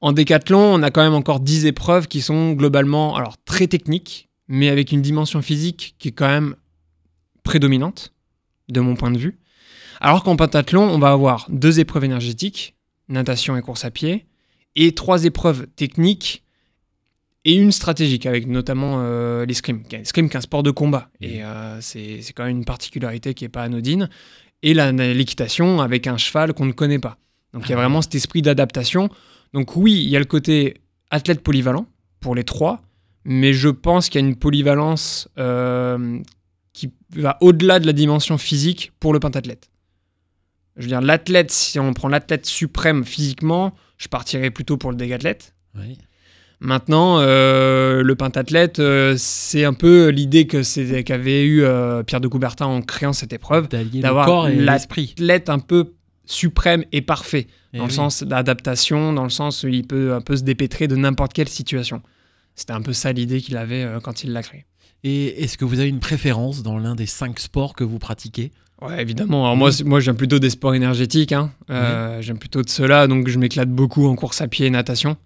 En 0.00 0.12
décathlon, 0.12 0.60
on 0.60 0.82
a 0.82 0.90
quand 0.90 1.02
même 1.02 1.14
encore 1.14 1.40
10 1.40 1.66
épreuves 1.66 2.08
qui 2.08 2.20
sont 2.20 2.52
globalement 2.52 3.16
alors 3.16 3.36
très 3.44 3.66
techniques, 3.66 4.28
mais 4.46 4.68
avec 4.68 4.92
une 4.92 5.02
dimension 5.02 5.42
physique 5.42 5.96
qui 5.98 6.08
est 6.08 6.12
quand 6.12 6.28
même 6.28 6.54
prédominante, 7.42 8.12
de 8.68 8.80
mon 8.80 8.94
point 8.94 9.10
de 9.10 9.18
vue. 9.18 9.38
Alors 10.00 10.22
qu'en 10.22 10.36
pentathlon, 10.36 10.82
on 10.82 10.98
va 10.98 11.10
avoir 11.10 11.46
deux 11.48 11.80
épreuves 11.80 12.04
énergétiques, 12.04 12.76
natation 13.08 13.56
et 13.56 13.62
course 13.62 13.84
à 13.84 13.90
pied, 13.90 14.26
et 14.76 14.94
trois 14.94 15.24
épreuves 15.24 15.66
techniques 15.74 16.44
et 17.48 17.54
une 17.54 17.72
stratégique, 17.72 18.26
avec 18.26 18.46
notamment 18.46 18.96
euh, 18.98 19.46
l'escrime. 19.46 19.82
L'escrime 19.90 20.28
qui 20.28 20.36
est 20.36 20.38
un 20.38 20.42
sport 20.42 20.62
de 20.62 20.70
combat, 20.70 21.08
et 21.22 21.42
euh, 21.42 21.80
c'est 21.80 22.20
quand 22.34 22.44
même 22.44 22.58
une 22.58 22.64
particularité 22.66 23.32
qui 23.32 23.44
n'est 23.44 23.48
pas 23.48 23.62
anodine. 23.62 24.10
Et 24.62 24.74
l'équitation 24.74 25.80
avec 25.80 26.06
un 26.06 26.18
cheval 26.18 26.52
qu'on 26.52 26.66
ne 26.66 26.72
connaît 26.72 26.98
pas. 26.98 27.16
Donc 27.54 27.66
il 27.66 27.70
y 27.70 27.72
a 27.72 27.76
vraiment 27.76 28.02
cet 28.02 28.14
esprit 28.14 28.42
d'adaptation. 28.42 29.08
Donc 29.54 29.76
oui, 29.76 29.94
il 29.94 30.10
y 30.10 30.16
a 30.16 30.18
le 30.18 30.26
côté 30.26 30.82
athlète 31.10 31.40
polyvalent 31.40 31.86
pour 32.20 32.34
les 32.34 32.44
trois, 32.44 32.82
mais 33.24 33.54
je 33.54 33.68
pense 33.68 34.10
qu'il 34.10 34.20
y 34.20 34.24
a 34.24 34.26
une 34.26 34.36
polyvalence 34.36 35.28
euh, 35.38 36.18
qui 36.74 36.92
va 37.16 37.38
au-delà 37.40 37.80
de 37.80 37.86
la 37.86 37.94
dimension 37.94 38.36
physique 38.36 38.92
pour 39.00 39.14
le 39.14 39.20
pentathlète. 39.20 39.70
Je 40.76 40.82
veux 40.82 40.88
dire, 40.88 41.00
l'athlète, 41.00 41.50
si 41.50 41.78
on 41.78 41.94
prend 41.94 42.08
l'athlète 42.08 42.44
suprême 42.44 43.04
physiquement, 43.04 43.74
je 43.96 44.08
partirais 44.08 44.50
plutôt 44.50 44.76
pour 44.76 44.90
le 44.90 44.96
dégathlète. 44.96 45.54
Oui. 45.76 45.96
Maintenant, 46.60 47.18
euh, 47.20 48.02
le 48.02 48.14
pentathlète, 48.16 48.80
euh, 48.80 49.14
c'est 49.16 49.64
un 49.64 49.74
peu 49.74 50.08
l'idée 50.08 50.46
que 50.48 51.00
qu'avait 51.02 51.44
eu 51.44 51.62
euh, 51.62 52.02
Pierre 52.02 52.20
de 52.20 52.26
Coubertin 52.26 52.66
en 52.66 52.82
créant 52.82 53.12
cette 53.12 53.32
épreuve. 53.32 53.68
D'avoir 53.68 54.48
l'esprit. 54.48 55.14
L'athlète 55.18 55.50
un 55.50 55.60
peu 55.60 55.92
suprême 56.26 56.84
et 56.92 57.00
parfait, 57.00 57.46
Eh 57.72 57.78
dans 57.78 57.84
le 57.84 57.90
sens 57.90 58.22
d'adaptation, 58.22 59.12
dans 59.12 59.22
le 59.24 59.30
sens 59.30 59.62
où 59.62 59.68
il 59.68 59.86
peut 59.86 60.12
un 60.14 60.20
peu 60.20 60.36
se 60.36 60.42
dépêtrer 60.42 60.88
de 60.88 60.96
n'importe 60.96 61.32
quelle 61.32 61.48
situation. 61.48 62.02
C'était 62.56 62.72
un 62.72 62.82
peu 62.82 62.92
ça 62.92 63.12
l'idée 63.12 63.40
qu'il 63.40 63.56
avait 63.56 63.86
quand 64.02 64.24
il 64.24 64.32
l'a 64.32 64.42
créé. 64.42 64.64
Et 65.04 65.44
est-ce 65.44 65.56
que 65.56 65.64
vous 65.64 65.78
avez 65.78 65.88
une 65.88 66.00
préférence 66.00 66.64
dans 66.64 66.76
l'un 66.76 66.96
des 66.96 67.06
cinq 67.06 67.38
sports 67.38 67.74
que 67.74 67.84
vous 67.84 67.98
pratiquez? 68.00 68.50
Ouais, 68.82 69.00
évidemment. 69.00 69.44
Alors 69.44 69.56
moi, 69.56 69.70
moi, 69.84 70.00
j'aime 70.00 70.16
plutôt 70.16 70.38
des 70.38 70.50
sports 70.50 70.74
énergétiques. 70.74 71.32
hein. 71.32 71.52
Euh, 71.70 72.20
J'aime 72.20 72.38
plutôt 72.38 72.62
de 72.62 72.68
cela, 72.68 73.06
donc 73.06 73.28
je 73.28 73.38
m'éclate 73.38 73.70
beaucoup 73.70 74.06
en 74.06 74.14
course 74.16 74.40
à 74.40 74.48
pied 74.48 74.66
et 74.66 74.70
natation. 74.70 75.16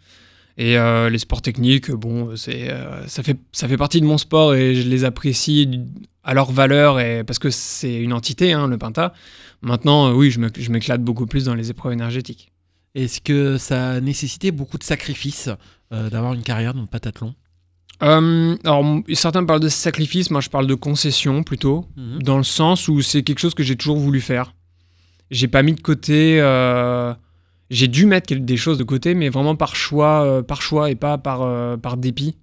Et 0.58 0.76
euh, 0.76 1.08
les 1.08 1.18
sports 1.18 1.42
techniques, 1.42 1.90
bon, 1.90 2.36
c'est, 2.36 2.70
euh, 2.70 3.06
ça, 3.06 3.22
fait, 3.22 3.38
ça 3.52 3.68
fait 3.68 3.76
partie 3.76 4.00
de 4.00 4.06
mon 4.06 4.18
sport 4.18 4.54
et 4.54 4.74
je 4.74 4.88
les 4.88 5.04
apprécie 5.04 5.80
à 6.24 6.34
leur 6.34 6.52
valeur 6.52 7.00
et, 7.00 7.24
parce 7.24 7.38
que 7.38 7.50
c'est 7.50 7.94
une 7.94 8.12
entité, 8.12 8.52
hein, 8.52 8.66
le 8.66 8.78
Pinta. 8.78 9.14
Maintenant, 9.62 10.08
euh, 10.08 10.12
oui, 10.12 10.30
je 10.30 10.70
m'éclate 10.70 11.02
beaucoup 11.02 11.26
plus 11.26 11.44
dans 11.44 11.54
les 11.54 11.70
épreuves 11.70 11.92
énergétiques. 11.92 12.52
Est-ce 12.94 13.20
que 13.20 13.56
ça 13.56 13.92
a 13.92 14.00
nécessité 14.00 14.50
beaucoup 14.50 14.76
de 14.76 14.84
sacrifices 14.84 15.48
d'avoir 15.90 16.34
une 16.34 16.42
carrière 16.42 16.74
dans 16.74 16.80
le 16.80 16.86
pentathlon? 16.86 17.34
Alors, 18.00 18.84
certains 19.14 19.44
parlent 19.44 19.60
de 19.60 19.68
sacrifice, 19.68 20.30
moi 20.30 20.40
je 20.40 20.50
parle 20.50 20.66
de 20.66 20.74
concession 20.74 21.42
plutôt. 21.42 21.86
Mhm. 21.96 22.22
dans 22.22 22.36
le 22.36 22.42
sens 22.42 22.88
où 22.88 23.00
c'est 23.00 23.22
quelque 23.22 23.38
chose 23.38 23.54
que 23.54 23.62
j'ai 23.62 23.76
toujours 23.76 23.96
voulu 23.96 24.20
faire. 24.20 24.54
J'ai 25.30 25.48
pas 25.48 25.62
mis 25.62 25.72
de 25.72 25.80
côté. 25.80 26.38
J'ai 27.72 27.88
dû 27.88 28.06
mettre 28.06 28.34
des 28.34 28.56
choses 28.56 28.78
de 28.78 28.84
côté, 28.84 29.14
mais 29.14 29.28
vraiment 29.30 29.56
par 29.56 29.74
choix, 29.74 30.22
euh, 30.24 30.42
par 30.42 30.60
choix 30.62 30.90
et 30.90 30.94
pas 30.94 31.18
par, 31.18 31.42
euh, 31.42 31.76
par 31.76 31.96
dépit. 31.96 32.36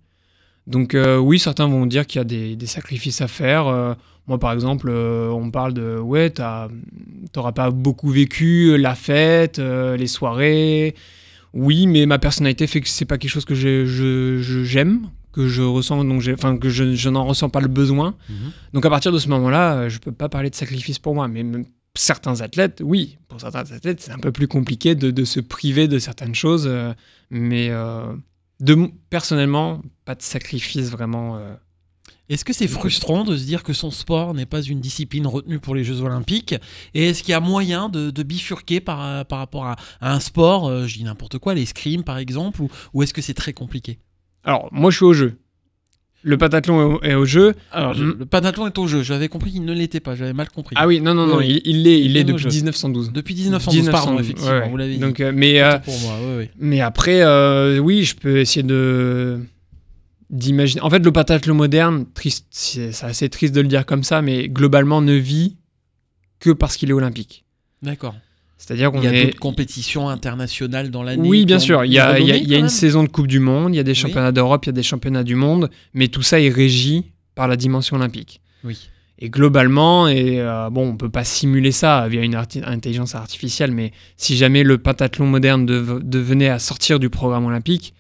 Donc 0.67 0.93
euh, 0.95 1.17
oui, 1.17 1.39
certains 1.39 1.67
vont 1.67 1.85
dire 1.85 2.05
qu'il 2.05 2.19
y 2.19 2.21
a 2.21 2.25
des, 2.25 2.55
des 2.55 2.65
sacrifices 2.65 3.21
à 3.21 3.27
faire. 3.27 3.95
Moi, 4.27 4.37
par 4.39 4.51
exemple, 4.53 4.89
on 4.89 5.49
parle 5.49 5.73
de 5.73 5.97
ouais, 5.97 6.29
t'auras 6.31 7.51
pas 7.53 7.71
beaucoup 7.71 8.09
vécu 8.09 8.77
la 8.77 8.93
fête, 8.95 9.57
les 9.59 10.07
soirées. 10.07 10.93
Oui, 11.53 11.87
mais 11.87 12.05
ma 12.05 12.19
personnalité 12.19 12.67
fait 12.67 12.81
que 12.81 12.87
c'est 12.89 13.05
pas 13.05 13.17
quelque 13.17 13.31
chose 13.31 13.45
que 13.45 13.55
je- 13.55 13.85
je- 13.87 14.39
je- 14.39 14.63
j'aime, 14.63 15.09
que 15.33 15.47
je 15.47 15.63
ressens, 15.63 16.03
donc 16.05 16.21
enfin 16.31 16.57
que 16.57 16.69
je, 16.69 16.93
je 16.93 17.09
n'en 17.09 17.25
ressens 17.25 17.49
pas 17.49 17.59
le 17.61 17.67
besoin. 17.67 18.13
Mhm. 18.29 18.35
Donc 18.73 18.85
à 18.85 18.89
partir 18.91 19.11
de 19.11 19.17
ce 19.17 19.29
moment-là, 19.29 19.89
je 19.89 19.97
peux 19.97 20.11
pas 20.11 20.29
parler 20.29 20.51
de 20.51 20.55
sacrifice 20.55 20.99
pour 20.99 21.15
moi, 21.15 21.27
mais 21.27 21.43
certains 21.95 22.41
athlètes, 22.41 22.81
oui, 22.83 23.17
pour 23.27 23.41
certains 23.41 23.71
athlètes, 23.71 24.01
c'est 24.01 24.11
un 24.11 24.19
peu 24.19 24.31
plus 24.31 24.47
compliqué 24.47 24.95
de, 24.95 25.11
de 25.11 25.25
se 25.25 25.39
priver 25.39 25.87
de 25.87 25.99
certaines 25.99 26.35
choses, 26.35 26.65
euh, 26.67 26.93
mais 27.29 27.69
euh, 27.69 28.13
de, 28.59 28.89
personnellement, 29.09 29.81
pas 30.05 30.15
de 30.15 30.21
sacrifice 30.21 30.89
vraiment. 30.89 31.37
euh. 31.37 31.55
Est-ce 32.29 32.45
que 32.45 32.53
c'est 32.53 32.67
frustrant 32.67 33.23
de 33.23 33.35
se 33.35 33.43
dire 33.43 33.63
que 33.63 33.73
son 33.73 33.89
sport 33.89 34.35
n'est 34.35 34.45
pas 34.45 34.61
une 34.61 34.79
discipline 34.79 35.25
retenue 35.25 35.59
pour 35.59 35.73
les 35.73 35.83
Jeux 35.83 36.01
Olympiques? 36.01 36.53
Et 36.93 37.09
est-ce 37.09 37.23
qu'il 37.23 37.31
y 37.31 37.35
a 37.35 37.39
moyen 37.39 37.89
de, 37.89 38.11
de 38.11 38.23
bifurquer 38.23 38.81
par, 38.81 39.25
par 39.25 39.39
rapport 39.39 39.65
à, 39.65 39.77
à 39.99 40.13
un 40.13 40.19
sport, 40.19 40.87
je 40.87 40.95
dis 40.95 41.03
n'importe 41.03 41.39
quoi, 41.39 41.55
l'escrime 41.55 42.03
par 42.03 42.19
exemple, 42.19 42.61
ou, 42.61 42.69
ou 42.93 43.01
est-ce 43.01 43.15
que 43.15 43.21
c'est 43.23 43.33
très 43.33 43.53
compliqué? 43.53 43.97
Alors 44.43 44.69
moi, 44.71 44.91
je 44.91 44.97
suis 44.97 45.05
au 45.05 45.13
jeu. 45.13 45.39
Le 46.21 46.37
pentathlon 46.37 46.81
est 46.81 46.83
au, 46.83 47.01
est 47.03 47.13
au 47.15 47.25
jeu. 47.25 47.55
Alors, 47.71 47.93
je- 47.93 48.03
Mm. 48.03 48.15
le 48.19 48.25
pentathlon 48.25 48.67
est 48.67 48.77
au 48.77 48.87
jeu, 48.87 49.03
j'avais 49.03 49.29
compris 49.29 49.51
qu'il 49.51 49.63
ne 49.63 49.71
l'était 49.73 50.01
pas, 50.01 50.15
j'avais 50.15 50.33
mal 50.33 50.49
compris. 50.49 50.75
Ah 50.77 50.85
oui, 50.85 50.99
non, 50.99 51.13
non, 51.13 51.25
non, 51.25 51.37
Oui, 51.37 51.61
il 51.63 51.77
il 51.77 51.83
l'est, 51.83 52.01
il 52.01 52.17
est 52.17 52.21
au 52.23 52.33
depuis 52.33 52.43
jeu. 52.43 52.49
1912. 52.49 53.11
Depuis 53.13 53.35
1912, 53.35 53.89
pardon, 53.89 54.19
effectivement, 54.19 54.51
ouais, 54.51 54.59
ouais. 54.61 54.69
vous 54.69 54.77
l'avez 54.77 54.93
dit. 54.95 54.99
Donc, 54.99 55.19
euh, 55.21 55.31
mais, 55.33 55.61
euh, 55.61 55.77
pour 55.79 55.97
moi, 56.01 56.15
ouais. 56.37 56.51
Mais 56.59 56.81
après, 56.81 57.21
euh, 57.21 57.77
oui, 57.79 58.03
je 58.03 58.15
peux 58.15 58.37
essayer 58.39 58.63
de 58.63 59.39
d'imaginer. 60.29 60.81
En 60.81 60.89
fait, 60.89 60.99
le 60.99 61.11
pentathlon 61.11 61.55
moderne, 61.55 62.05
triste, 62.13 62.45
c'est 62.51 62.91
assez 63.03 63.29
triste 63.29 63.55
de 63.55 63.61
le 63.61 63.67
dire 63.67 63.85
comme 63.85 64.03
ça, 64.03 64.21
mais 64.21 64.47
globalement 64.47 65.01
ne 65.01 65.13
vit 65.13 65.55
que 66.39 66.51
parce 66.51 66.77
qu'il 66.77 66.89
est 66.89 66.93
olympique. 66.93 67.45
D'accord. 67.81 68.13
C'est-à-dire 68.61 68.91
qu'on 68.91 68.99
Il 69.01 69.05
y 69.05 69.07
a 69.07 69.13
est. 69.13 69.25
d'autres 69.25 69.39
compétitions 69.39 70.09
internationales 70.09 70.91
dans 70.91 71.01
l'année 71.01 71.27
Oui, 71.27 71.45
bien 71.45 71.59
sûr. 71.59 71.85
Il 71.85 71.93
y 71.93 71.97
a, 71.97 72.19
une 72.19 72.25
il 72.25 72.27
y 72.27 72.31
a- 72.31 72.35
renommée, 72.35 72.43
il 72.43 72.49
y 72.49 72.53
a 72.53 72.57
quand 72.57 72.59
une 72.59 72.61
même 72.65 72.69
saison 72.69 73.03
de 73.03 73.07
Coupe 73.09 73.27
du 73.27 73.39
Monde, 73.39 73.73
il 73.73 73.77
y 73.77 73.79
a 73.79 73.83
des 73.83 73.95
championnats 73.95 74.31
d'Europe, 74.33 74.65
il 74.65 74.67
y 74.67 74.69
a 74.69 74.73
des 74.73 74.83
championnats 74.83 75.23
du 75.23 75.35
monde, 75.35 75.69
mais 75.93 76.09
tout 76.09 76.21
ça 76.21 76.39
est 76.41 76.49
régi 76.49 77.05
par 77.35 77.47
la 77.47 77.55
dimension 77.55 77.95
olympique. 77.95 78.41
Oui. 78.65 78.77
Et 79.21 79.29
globalement, 79.29 80.07
et 80.09 80.39
euh, 80.41 80.69
bon, 80.69 80.89
on 80.89 80.97
peut 80.97 81.09
pas 81.09 81.23
simuler 81.23 81.71
ça 81.71 82.07
via 82.09 82.21
une 82.21 82.35
arti- 82.35 82.61
intelligence 82.65 83.15
artificielle, 83.15 83.71
mais 83.71 83.91
si 84.17 84.35
jamais 84.37 84.63
le 84.63 84.77
pentathlon 84.77 85.25
moderne 85.25 85.65
dev- 85.65 85.99
devenait 86.03 86.49
à 86.49 86.59
sortir 86.59 86.99
du 86.99 87.09
programme 87.09 87.45
olympique, 87.45 87.93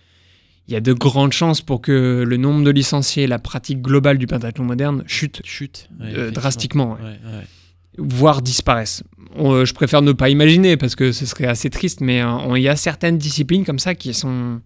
il 0.67 0.73
y 0.73 0.75
a 0.77 0.81
de 0.81 0.93
grandes 0.93 1.33
chances 1.33 1.61
pour 1.61 1.81
que 1.81 2.23
le 2.27 2.37
nombre 2.37 2.63
de 2.63 2.69
licenciés 2.69 3.23
et 3.23 3.27
la 3.27 3.39
pratique 3.39 3.81
globale 3.81 4.17
du 4.17 4.27
pentathlon 4.27 4.63
moderne 4.65 5.03
chute, 5.07 5.41
Chute. 5.43 5.89
Ouais, 5.99 6.07
euh, 6.15 6.31
drastiquement, 6.31 6.91
ouais. 6.93 7.03
Ouais, 7.05 7.37
ouais. 7.37 7.43
Voire 7.99 8.41
disparaissent. 8.41 9.03
On- 9.35 9.51
euh, 9.53 9.65
je 9.65 9.73
préfère 9.73 10.01
ne 10.01 10.11
pas 10.11 10.29
imaginer 10.29 10.75
parce 10.77 10.95
que 10.95 11.11
ce 11.11 11.25
serait 11.25 11.45
assez 11.45 11.69
triste, 11.69 12.01
mais 12.01 12.21
euh, 12.21 12.27
on- 12.29 12.55
il 12.55 12.63
y 12.63 12.67
a 12.69 12.75
certaines 12.75 13.17
disciplines 13.17 13.65
comme 13.65 13.79
ça 13.79 13.95
qui 13.95 14.13
sont. 14.13 14.61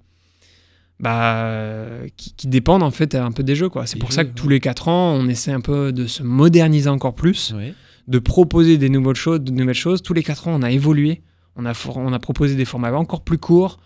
Bah, 0.99 1.89
qui, 2.15 2.33
qui 2.35 2.47
dépendent 2.47 2.83
en 2.83 2.91
fait 2.91 3.15
un 3.15 3.31
peu 3.31 3.43
des 3.43 3.55
jeux. 3.55 3.67
quoi. 3.67 3.85
C'est 3.87 3.97
pour 3.99 4.09
jeux, 4.11 4.15
ça 4.15 4.25
que 4.25 4.33
tous 4.33 4.47
les 4.47 4.59
4 4.59 4.87
ans, 4.87 5.13
on 5.13 5.27
essaie 5.27 5.51
un 5.51 5.59
peu 5.59 5.91
de 5.91 6.07
se 6.07 6.23
moderniser 6.23 6.89
encore 6.89 7.15
plus 7.15 7.53
Ouais. 7.57 7.73
de 8.07 8.19
proposer 8.19 8.77
des 8.77 8.89
nouvelles 8.89 9.15
choses, 9.15 9.41
de 9.41 9.51
nouvelles 9.51 9.73
choses. 9.75 10.01
Tous 10.01 10.13
les 10.13 10.23
quatre 10.23 10.47
ans, 10.47 10.53
on 10.55 10.61
a 10.61 10.71
évolué. 10.71 11.21
On 11.57 11.65
a, 11.65 11.73
on 11.95 12.13
a 12.13 12.19
proposé 12.19 12.55
des 12.55 12.65
formats 12.65 12.93
encore 12.93 13.21
plus 13.23 13.37
courts. 13.37 13.79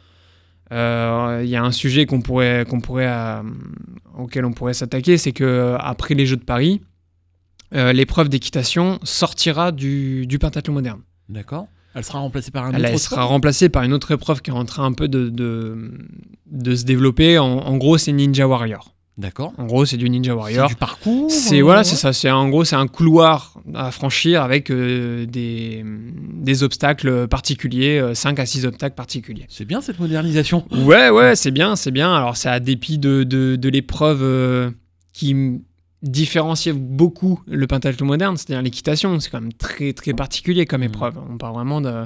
Euh, 0.73 1.41
Il 1.43 1.49
y 1.49 1.55
a 1.55 1.63
un 1.63 1.71
sujet 1.71 2.05
qu'on 2.05 2.21
pourrait, 2.21 2.65
qu'on 2.69 2.81
pourrait, 2.81 3.07
euh, 3.07 3.41
auquel 4.17 4.45
on 4.45 4.51
pourrait 4.53 4.73
s'attaquer, 4.73 5.17
c'est 5.17 5.31
que 5.31 5.75
après 5.79 6.13
les 6.13 6.25
Jeux 6.25 6.35
de 6.37 6.43
Paris, 6.43 6.81
euh, 7.73 7.93
l'épreuve 7.93 8.29
d'équitation 8.29 8.99
sortira 9.03 9.71
du, 9.71 10.25
du 10.27 10.39
pentathlon 10.39 10.73
moderne. 10.73 11.01
D'accord. 11.29 11.67
Elle 11.95 12.03
sera 12.03 12.19
remplacée 12.19 12.51
par 12.51 12.65
un 12.65 12.71
Elle, 12.73 12.81
autre 12.81 12.89
elle 12.91 12.99
sera 12.99 13.23
remplacée 13.23 13.69
par 13.69 13.83
une 13.83 13.93
autre 13.93 14.11
épreuve 14.11 14.41
qui 14.41 14.51
est 14.51 14.53
en 14.53 14.65
train 14.65 14.85
un 14.85 14.93
peu 14.93 15.07
de, 15.07 15.29
de, 15.29 15.91
de 16.51 16.75
se 16.75 16.83
développer. 16.83 17.39
En, 17.39 17.45
en 17.47 17.77
gros, 17.77 17.97
c'est 17.97 18.11
Ninja 18.11 18.47
Warrior. 18.47 18.93
D'accord. 19.17 19.51
En 19.57 19.65
gros, 19.65 19.83
c'est 19.83 19.97
du 19.97 20.07
Ninja 20.11 20.33
C'est 20.33 20.37
Warrior. 20.37 20.67
du 20.69 20.75
parcours. 20.75 21.31
C'est 21.31 21.59
euh, 21.61 21.63
voilà, 21.63 21.79
ouais. 21.79 21.83
c'est 21.83 21.95
ça. 21.95 22.13
C'est 22.13 22.29
en 22.29 22.49
gros, 22.49 22.63
c'est 22.65 22.75
un 22.75 22.85
couloir 22.85 23.59
à 23.73 23.89
franchir 23.89 24.43
avec 24.43 24.69
euh, 24.69 25.25
des, 25.25 25.83
des 26.35 26.61
obstacles 26.61 27.27
particuliers, 27.27 28.11
5 28.13 28.37
à 28.39 28.45
6 28.45 28.67
obstacles 28.67 28.93
particuliers. 28.95 29.47
C'est 29.49 29.65
bien 29.65 29.81
cette 29.81 29.99
modernisation. 29.99 30.65
Ouais, 30.71 31.09
ouais, 31.09 31.35
c'est 31.35 31.49
bien, 31.49 31.75
c'est 31.75 31.89
bien. 31.89 32.13
Alors, 32.13 32.37
c'est 32.37 32.49
à 32.49 32.59
dépit 32.59 32.99
de, 32.99 33.23
de, 33.23 33.55
de 33.55 33.69
l'épreuve 33.69 34.19
euh, 34.21 34.69
qui 35.13 35.35
différenciait 36.03 36.73
beaucoup 36.73 37.41
le 37.47 37.65
pentathlon 37.67 38.05
moderne, 38.05 38.37
c'est-à-dire 38.37 38.61
l'équitation. 38.61 39.19
C'est 39.19 39.29
quand 39.29 39.41
même 39.41 39.53
très, 39.53 39.93
très 39.93 40.13
particulier 40.13 40.65
comme 40.65 40.83
épreuve. 40.83 41.17
On 41.29 41.37
parle 41.37 41.55
vraiment 41.55 41.81
de, 41.81 42.05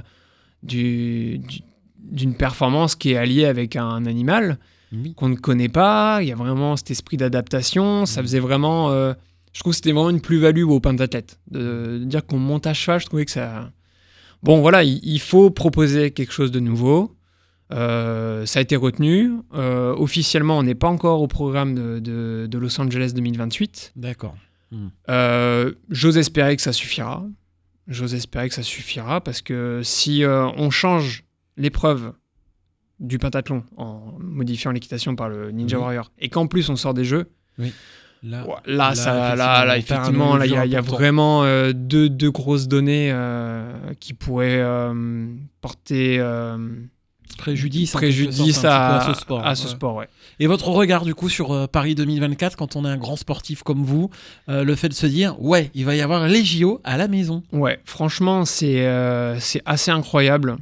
du- 0.63 1.39
du- 1.39 1.61
d'une 1.99 2.35
performance 2.35 2.95
qui 2.95 3.11
est 3.11 3.17
alliée 3.17 3.45
avec 3.45 3.75
un 3.75 4.05
animal 4.05 4.57
Oui. 4.93 5.13
qu'on 5.15 5.29
ne 5.29 5.35
connaît 5.35 5.69
pas. 5.69 6.19
Il 6.21 6.27
y 6.29 6.31
a 6.31 6.35
vraiment 6.35 6.75
cet 6.77 6.91
esprit 6.91 7.17
d'adaptation. 7.17 8.05
Ça 8.05 8.21
faisait 8.21 8.39
vraiment. 8.39 8.89
euh, 8.91 9.13
je 9.53 9.59
trouve 9.59 9.73
que 9.73 9.75
c'était 9.75 9.91
vraiment 9.91 10.09
une 10.09 10.21
plus-value 10.21 10.63
au 10.63 10.79
pentathlète. 10.79 11.39
De, 11.49 11.97
de 11.99 12.05
dire 12.05 12.25
qu'on 12.25 12.39
monte 12.39 12.67
à 12.67 12.73
cheval, 12.73 13.01
je 13.01 13.05
trouvais 13.05 13.25
que 13.25 13.31
ça. 13.31 13.69
Bon, 14.43 14.61
voilà, 14.61 14.83
il, 14.83 14.99
il 15.03 15.19
faut 15.19 15.51
proposer 15.51 16.11
quelque 16.11 16.31
chose 16.33 16.51
de 16.51 16.59
nouveau. 16.61 17.13
Euh, 17.71 18.45
ça 18.45 18.59
a 18.59 18.61
été 18.61 18.75
retenu. 18.75 19.31
Euh, 19.53 19.93
officiellement, 19.97 20.57
on 20.57 20.63
n'est 20.63 20.75
pas 20.75 20.89
encore 20.89 21.21
au 21.21 21.27
programme 21.27 21.73
de, 21.75 21.99
de- 21.99 22.47
de 22.49 22.57
Los 22.57 22.79
Angeles 22.81 23.13
2028. 23.15 23.93
D'accord. 23.95 24.35
Euh, 25.09 25.73
J'ose 25.89 26.17
espérer 26.17 26.55
que 26.55 26.61
ça 26.61 26.73
suffira. 26.73 27.25
J'ose 27.87 28.13
espérer 28.13 28.47
que 28.49 28.55
ça 28.55 28.63
suffira 28.63 29.21
parce 29.21 29.41
que 29.41 29.81
si 29.83 30.23
on 30.25 30.69
change 30.69 31.23
l'épreuve 31.57 32.13
du 32.99 33.17
pentathlon 33.17 33.63
en 33.77 34.13
modifiant 34.19 34.71
l'équitation 34.71 35.15
par 35.15 35.27
le 35.27 35.51
Ninja. 35.51 35.79
Warrior 35.79 36.11
et 36.19 36.29
qu'en 36.29 36.47
plus 36.47 36.69
on 36.69 36.75
sort 36.75 36.93
des 36.93 37.03
jeux, 37.05 37.27
Là, 38.23 38.45
ouais, 38.45 38.53
là, 38.67 38.93
ça, 38.93 39.35
là, 39.35 39.65
là, 39.65 39.77
effectivement, 39.79 40.37
là, 40.37 40.45
il 40.45 40.51
y, 40.51 40.55
a- 40.55 40.65
y 40.67 40.75
vraiment 40.75 41.43
euh, 41.43 41.73
deux, 41.73 42.07
deux 42.07 42.29
grosses 42.29 42.67
données 42.67 43.09
euh, 43.11 43.73
qui 43.99 44.13
pourraient 44.13 44.61
euh, 44.61 45.33
porter 45.59 46.17
préjudice, 47.37 47.91
sorte, 47.91 48.03
à, 48.65 49.13
ce 49.13 49.19
sport. 49.19 49.45
à 49.45 49.55
ce 49.55 49.65
ouais. 49.65 49.71
sport, 49.71 49.95
ouais. 49.95 50.07
Et 50.39 50.47
votre 50.47 50.69
regard 50.69 51.05
du 51.05 51.13
coup 51.15 51.29
sur 51.29 51.51
euh, 51.51 51.67
Paris 51.67 51.95
2024 51.95 52.55
quand 52.57 52.75
on 52.75 52.85
est 52.85 52.89
un 52.89 52.97
grand 52.97 53.15
sportif 53.15 53.63
comme 53.63 53.83
vous, 53.83 54.09
euh, 54.49 54.63
le 54.63 54.75
fait 54.75 54.89
de 54.89 54.93
se 54.93 55.05
dire 55.05 55.41
ouais, 55.41 55.69
il 55.73 55.85
va 55.85 55.95
y 55.95 56.01
avoir 56.01 56.27
les 56.27 56.43
JO 56.43 56.81
à 56.83 56.97
la 56.97 57.07
maison. 57.07 57.43
Ouais, 57.51 57.79
franchement, 57.85 58.45
c'est 58.45 58.85
euh, 58.85 59.39
c'est 59.39 59.61
assez 59.65 59.91
incroyable. 59.91 60.57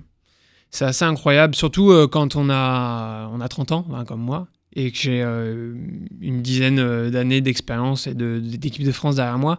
C'est 0.71 0.85
assez 0.85 1.05
incroyable, 1.05 1.55
surtout 1.55 1.91
quand 2.11 2.35
on 2.35 2.49
a, 2.51 3.29
on 3.33 3.41
a 3.41 3.47
30 3.47 3.71
ans, 3.71 3.87
hein, 3.91 4.05
comme 4.05 4.21
moi, 4.21 4.47
et 4.75 4.91
que 4.91 4.97
j'ai 4.99 5.21
une 5.23 6.41
dizaine 6.43 7.09
d'années 7.09 7.41
d'expérience 7.41 8.05
et 8.05 8.13
de- 8.13 8.39
d'équipe 8.39 8.83
de 8.85 8.91
France 8.91 9.15
derrière 9.15 9.39
moi. 9.39 9.57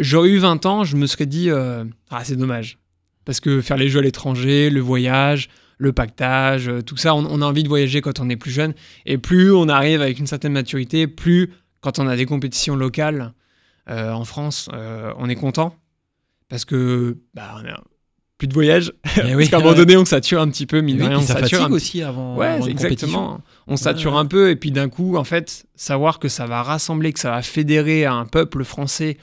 J'aurais 0.00 0.30
eu 0.30 0.38
20 0.38 0.66
ans, 0.66 0.82
je 0.82 0.96
me 0.96 1.06
serais 1.06 1.26
dit, 1.26 1.50
ah, 1.50 2.24
c'est 2.24 2.34
dommage. 2.34 2.78
Parce 3.24 3.38
que 3.38 3.60
faire 3.60 3.76
les 3.76 3.90
jeux 3.90 4.00
à 4.00 4.02
l'étranger, 4.02 4.70
le 4.70 4.80
voyage, 4.80 5.50
le 5.78 5.92
pactage, 5.92 6.68
euh, 6.68 6.82
tout 6.82 6.96
ça, 6.96 7.14
on, 7.14 7.24
on 7.26 7.40
a 7.40 7.46
envie 7.46 7.62
de 7.62 7.68
voyager 7.68 8.00
quand 8.00 8.20
on 8.20 8.28
est 8.28 8.36
plus 8.36 8.50
jeune. 8.50 8.74
Et 9.06 9.16
plus 9.18 9.52
on 9.52 9.68
arrive 9.68 10.02
avec 10.02 10.18
une 10.18 10.26
certaine 10.26 10.52
maturité, 10.52 11.06
plus 11.06 11.52
quand 11.80 11.98
on 11.98 12.06
a 12.08 12.16
des 12.16 12.26
compétitions 12.26 12.76
locales 12.76 13.32
euh, 13.88 14.12
en 14.12 14.24
France, 14.24 14.68
euh, 14.72 15.12
on 15.18 15.28
est 15.28 15.36
content. 15.36 15.74
Parce 16.48 16.64
que 16.64 17.18
bah, 17.34 17.54
on 17.62 17.66
a 17.68 17.80
plus 18.38 18.48
de 18.48 18.54
voyage. 18.54 18.92
Eh 19.16 19.34
oui, 19.34 19.34
Parce 19.36 19.48
qu'à 19.50 19.56
un 19.58 19.60
moment 19.60 19.74
donné, 19.74 19.96
on 19.96 20.04
sature 20.04 20.40
un 20.40 20.48
petit 20.48 20.66
peu, 20.66 20.80
mine 20.80 21.00
Oui, 21.00 21.06
rien, 21.08 21.18
on 21.18 21.22
ça 21.22 21.34
sature. 21.34 21.58
fatigue 21.58 21.72
un 21.72 21.74
aussi 21.74 22.02
avant. 22.02 22.36
Ouais, 22.36 22.46
avant 22.46 22.66
exactement. 22.66 23.40
On 23.66 23.76
sature 23.76 24.12
Ouais. 24.12 24.18
un 24.18 24.26
peu 24.26 24.50
et 24.50 24.56
puis 24.56 24.70
d'un 24.70 24.88
coup, 24.88 25.16
en 25.16 25.24
fait, 25.24 25.66
savoir 25.74 26.18
que 26.18 26.28
ça 26.28 26.46
va 26.46 26.62
rassembler, 26.62 27.12
que 27.12 27.20
ça 27.20 27.30
va 27.30 27.42
fédérer 27.42 28.04
un 28.06 28.24
peuple 28.26 28.64
français 28.64 29.18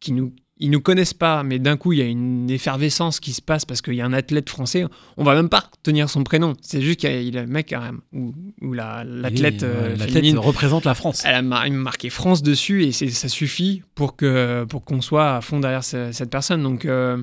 qui 0.00 0.12
nous 0.12 0.34
ils 0.58 0.70
nous 0.70 0.80
connaissent 0.80 1.12
pas, 1.14 1.42
mais 1.42 1.58
d'un 1.58 1.76
coup 1.76 1.92
il 1.92 1.98
y 1.98 2.02
a 2.02 2.06
une 2.06 2.48
effervescence 2.50 3.20
qui 3.20 3.32
se 3.32 3.42
passe 3.42 3.64
parce 3.64 3.82
qu'il 3.82 3.94
y 3.94 4.00
a 4.00 4.06
un 4.06 4.12
athlète 4.12 4.48
français. 4.48 4.84
On 5.16 5.24
va 5.24 5.34
même 5.34 5.48
pas 5.50 5.68
retenir 5.76 6.08
son 6.08 6.24
prénom. 6.24 6.54
C'est 6.62 6.80
juste 6.80 7.00
qu'il 7.00 7.10
y 7.34 7.36
a, 7.36 7.42
le 7.42 7.46
mec 7.46 7.72
hein, 7.72 7.92
ou, 8.12 8.32
ou 8.62 8.72
la- 8.72 9.04
l'athlète 9.04 9.62
Oui, 9.62 9.68
euh, 9.70 9.96
l'athlète 9.96 10.36
représente 10.38 10.84
la 10.86 10.94
France. 10.94 11.22
Elle 11.26 11.34
a 11.34 11.42
mar- 11.42 11.70
marqué 11.70 12.08
France 12.10 12.42
dessus 12.42 12.84
et 12.84 12.92
ça 12.92 13.28
suffit 13.28 13.82
pour 13.94 14.16
que 14.16 14.64
pour 14.64 14.84
qu'on 14.84 15.02
soit 15.02 15.36
à 15.36 15.40
fond 15.42 15.60
derrière 15.60 15.84
ce- 15.84 16.10
cette 16.12 16.30
personne. 16.30 16.62
Donc 16.62 16.84
euh, 16.84 17.22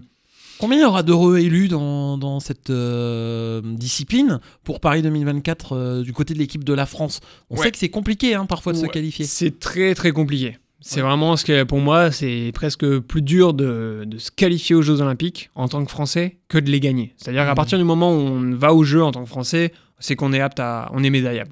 Combien 0.59 0.77
il 0.77 0.81
y 0.81 0.85
aura 0.85 1.01
d'heureux 1.03 1.39
élus 1.39 1.67
dans, 1.67 2.17
dans 2.17 2.39
cette 2.39 2.69
euh, 2.69 3.59
discipline 3.63 4.39
pour 4.63 4.79
Paris 4.79 5.01
2024 5.01 5.73
euh, 5.75 6.03
du 6.03 6.13
côté 6.13 6.33
de 6.35 6.39
l'équipe 6.39 6.63
de 6.63 6.73
la 6.73 6.85
France? 6.85 7.19
On 7.49 7.57
Ouais. 7.57 7.63
sait 7.63 7.71
que 7.71 7.77
c'est 7.79 7.89
compliqué 7.89 8.35
hein, 8.35 8.45
parfois 8.45 8.71
de 8.73 8.77
se 8.77 8.85
qualifier. 8.85 9.25
C'est 9.25 9.59
très 9.59 9.95
très 9.95 10.11
compliqué. 10.11 10.57
C'est 10.85 10.97
Ouais. 11.01 11.07
vraiment 11.07 11.37
ce 11.37 11.45
que 11.45 11.63
pour 11.63 11.79
moi 11.79 12.11
c'est 12.11 12.51
presque 12.53 12.85
plus 12.99 13.21
dur 13.21 13.53
de, 13.53 14.03
de 14.05 14.17
se 14.17 14.31
qualifier 14.31 14.75
aux 14.75 14.81
Jeux 14.81 14.99
Olympiques 14.99 15.49
en 15.55 15.69
tant 15.69 15.83
que 15.85 15.89
Français 15.89 16.39
que 16.49 16.57
de 16.57 16.69
les 16.69 16.81
gagner. 16.81 17.13
C'est-à-dire 17.15 17.43
qu'à 17.43 17.51
Mhm. 17.51 17.55
partir 17.55 17.77
du 17.77 17.85
moment 17.85 18.11
où 18.13 18.19
on 18.19 18.53
va 18.53 18.73
aux 18.73 18.83
Jeux 18.83 19.01
en 19.01 19.11
tant 19.13 19.23
que 19.23 19.29
Français, 19.29 19.71
c'est 19.99 20.17
qu'on 20.17 20.33
est 20.33 20.41
apte 20.41 20.59
à, 20.59 20.89
on 20.93 21.01
est 21.03 21.09
médaillable. 21.09 21.51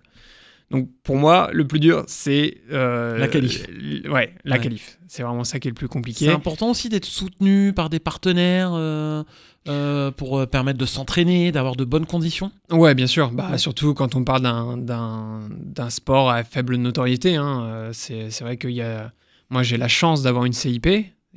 Donc 0.70 0.90
pour 1.04 1.16
moi 1.18 1.50
le 1.54 1.66
plus 1.66 1.80
dur 1.80 2.04
c'est 2.08 2.58
euh, 2.72 3.18
La 3.18 3.28
qualif. 3.30 3.66
ouais 4.10 4.34
la 4.44 4.56
Ouais. 4.58 4.62
qualif. 4.62 5.00
C'est 5.08 5.24
vraiment 5.24 5.44
ça 5.46 5.60
qui 5.60 5.68
est 5.68 5.72
le 5.72 5.76
plus 5.76 5.86
C'est 5.88 5.94
compliqué. 5.94 6.30
important 6.30 6.70
aussi 6.70 6.90
d'être 6.90 7.06
soutenu 7.06 7.72
par 7.74 7.90
des 7.90 8.00
partenaires 8.00 8.72
euh, 8.74 9.24
euh, 9.68 10.12
pour 10.12 10.40
euh, 10.40 10.46
permettre 10.46 10.80
de 10.80 10.86
s'entraîner, 10.86 11.52
d'avoir 11.52 11.76
de 11.76 11.84
bonnes 11.86 12.06
conditions. 12.06 12.52
Ouais, 12.72 12.96
bien 12.96 13.08
sûr. 13.08 13.32
Bah. 13.32 13.58
Surtout 13.58 13.94
quand 13.94 14.16
on 14.16 14.24
parle 14.24 14.42
d'un- 14.42 15.90
sport 15.90 16.30
à 16.32 16.44
faible 16.44 16.76
notoriété. 16.78 17.36
hein, 17.36 17.62
euh, 17.64 17.90
C'est 17.94 18.30
c'est 18.32 18.44
vrai 18.44 18.58
qu'il 18.58 18.72
y 18.72 18.82
a. 18.82 19.12
Moi, 19.50 19.64
j'ai 19.64 19.78
la 19.78 19.88
chance 19.88 20.22
d'avoir 20.24 20.46
une 20.46 20.54
CIP. 20.54 20.88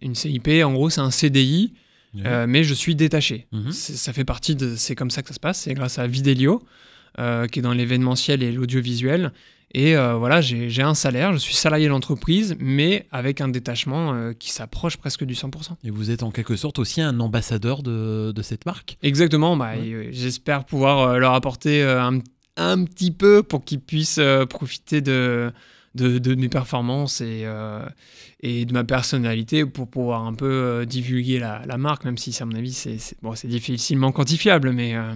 Une 0.00 0.14
CIP, 0.14 0.48
en 0.64 0.72
gros, 0.72 0.90
c'est 0.90 1.00
un 1.00 1.10
CDI, 1.10 1.72
euh, 2.24 2.46
mais 2.48 2.64
je 2.64 2.74
suis 2.74 2.94
détaché. 2.94 3.46
Mhm. 3.52 3.72
C'est- 3.72 3.96
Ça 3.96 4.12
fait 4.12 4.24
partie 4.24 4.54
de. 4.56 4.74
C'est 4.76 4.94
comme 4.94 5.10
ça 5.10 5.22
que 5.22 5.28
ça 5.28 5.34
se 5.34 5.40
passe. 5.40 5.60
C'est 5.60 5.74
grâce 5.74 5.98
à 5.98 6.06
Videlio, 6.06 6.62
euh, 7.18 7.46
qui 7.46 7.58
est 7.58 7.62
dans 7.62 7.72
l'événementiel 7.74 8.42
et 8.42 8.52
l'audiovisuel. 8.52 9.32
Et 9.76 9.96
euh, 9.96 10.14
voilà, 10.14 10.40
j'ai 10.40 10.82
un 10.82 10.94
salaire, 10.94 11.32
je 11.32 11.38
suis 11.38 11.54
salarié 11.54 11.86
de 11.86 11.90
l'entreprise, 11.90 12.56
mais 12.60 13.06
avec 13.10 13.40
un 13.40 13.48
détachement 13.48 14.14
euh, 14.14 14.32
qui 14.32 14.52
s'approche 14.52 14.96
presque 14.96 15.24
du 15.24 15.34
100%. 15.34 15.50
Et 15.82 15.90
vous 15.90 16.12
êtes 16.12 16.22
en 16.22 16.30
quelque 16.30 16.54
sorte 16.54 16.78
aussi 16.78 17.00
un 17.00 17.18
ambassadeur 17.18 17.82
de, 17.82 18.30
de 18.32 18.42
cette 18.42 18.66
marque? 18.66 18.96
Exactement, 19.02 19.56
bah, 19.56 19.72
Ouais. 19.76 20.08
j'espère 20.12 20.64
pouvoir 20.64 21.00
euh, 21.00 21.18
leur 21.18 21.34
apporter 21.34 21.82
un, 21.82 22.20
un 22.56 22.84
petit 22.84 23.10
peu 23.10 23.42
pour 23.42 23.64
qu'ils 23.64 23.80
puissent 23.80 24.20
profiter 24.48 25.00
de, 25.00 25.50
de, 25.96 26.18
de 26.18 26.34
mes 26.36 26.48
performances 26.48 27.20
et, 27.20 27.42
euh, 27.44 27.84
et 28.40 28.64
de 28.66 28.72
ma 28.72 28.84
personnalité 28.84 29.64
pour 29.66 29.88
pouvoir 29.88 30.24
un 30.24 30.34
peu 30.34 30.46
euh, 30.50 30.84
divulguer 30.84 31.40
la, 31.40 31.62
la 31.66 31.78
marque, 31.78 32.04
même 32.04 32.16
si, 32.18 32.36
à 32.40 32.46
mon 32.46 32.54
avis, 32.54 32.72
c'est 32.72 32.98
bon, 33.22 33.32
difficilement 33.44 34.12
quantifiable. 34.12 34.70
Mais, 34.72 34.94
euh, 34.94 35.14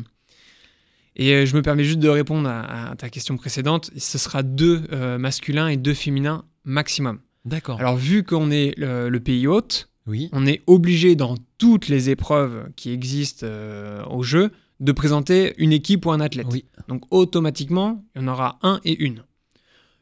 et 1.19 1.35
euh, 1.35 1.47
je 1.47 1.55
me 1.57 1.63
permets 1.63 1.85
juste 1.85 1.99
de 1.99 2.09
répondre 2.09 2.49
à, 2.49 2.91
à 2.91 2.97
ta 2.97 3.11
question 3.11 3.37
précédente. 3.37 3.91
Ce 3.97 4.19
sera 4.19 4.43
deux 4.43 4.83
euh, 4.93 5.19
masculins 5.19 5.69
et 5.69 5.77
deux 5.77 5.95
féminins 5.95 6.45
maximum. 6.65 7.19
D'accord. 7.45 7.81
Alors, 7.81 7.97
vu 7.97 8.25
qu'on 8.25 8.51
est 8.51 8.75
le, 8.77 9.09
le 9.09 9.21
pays 9.21 9.47
hôte, 9.47 9.89
oui. 10.07 10.29
on 10.33 10.47
est 10.47 10.63
obligé 10.67 11.17
dans 11.17 11.37
toutes 11.59 11.89
les 11.89 12.11
épreuves 12.11 12.69
qui 12.77 12.93
existent 12.93 13.47
euh, 13.49 14.05
au 14.07 14.23
jeu 14.23 14.51
de 14.81 14.93
présenter 14.93 15.55
une 15.59 15.73
équipe 15.73 16.07
ou 16.07 16.13
un 16.13 16.21
athlète. 16.21 16.47
Oui. 16.51 16.65
Donc 16.87 17.03
automatiquement, 17.11 18.05
il 18.15 18.23
y 18.23 18.25
en 18.25 18.29
aura 18.29 18.59
un 18.63 18.81
et 18.85 19.03
une. 19.03 19.23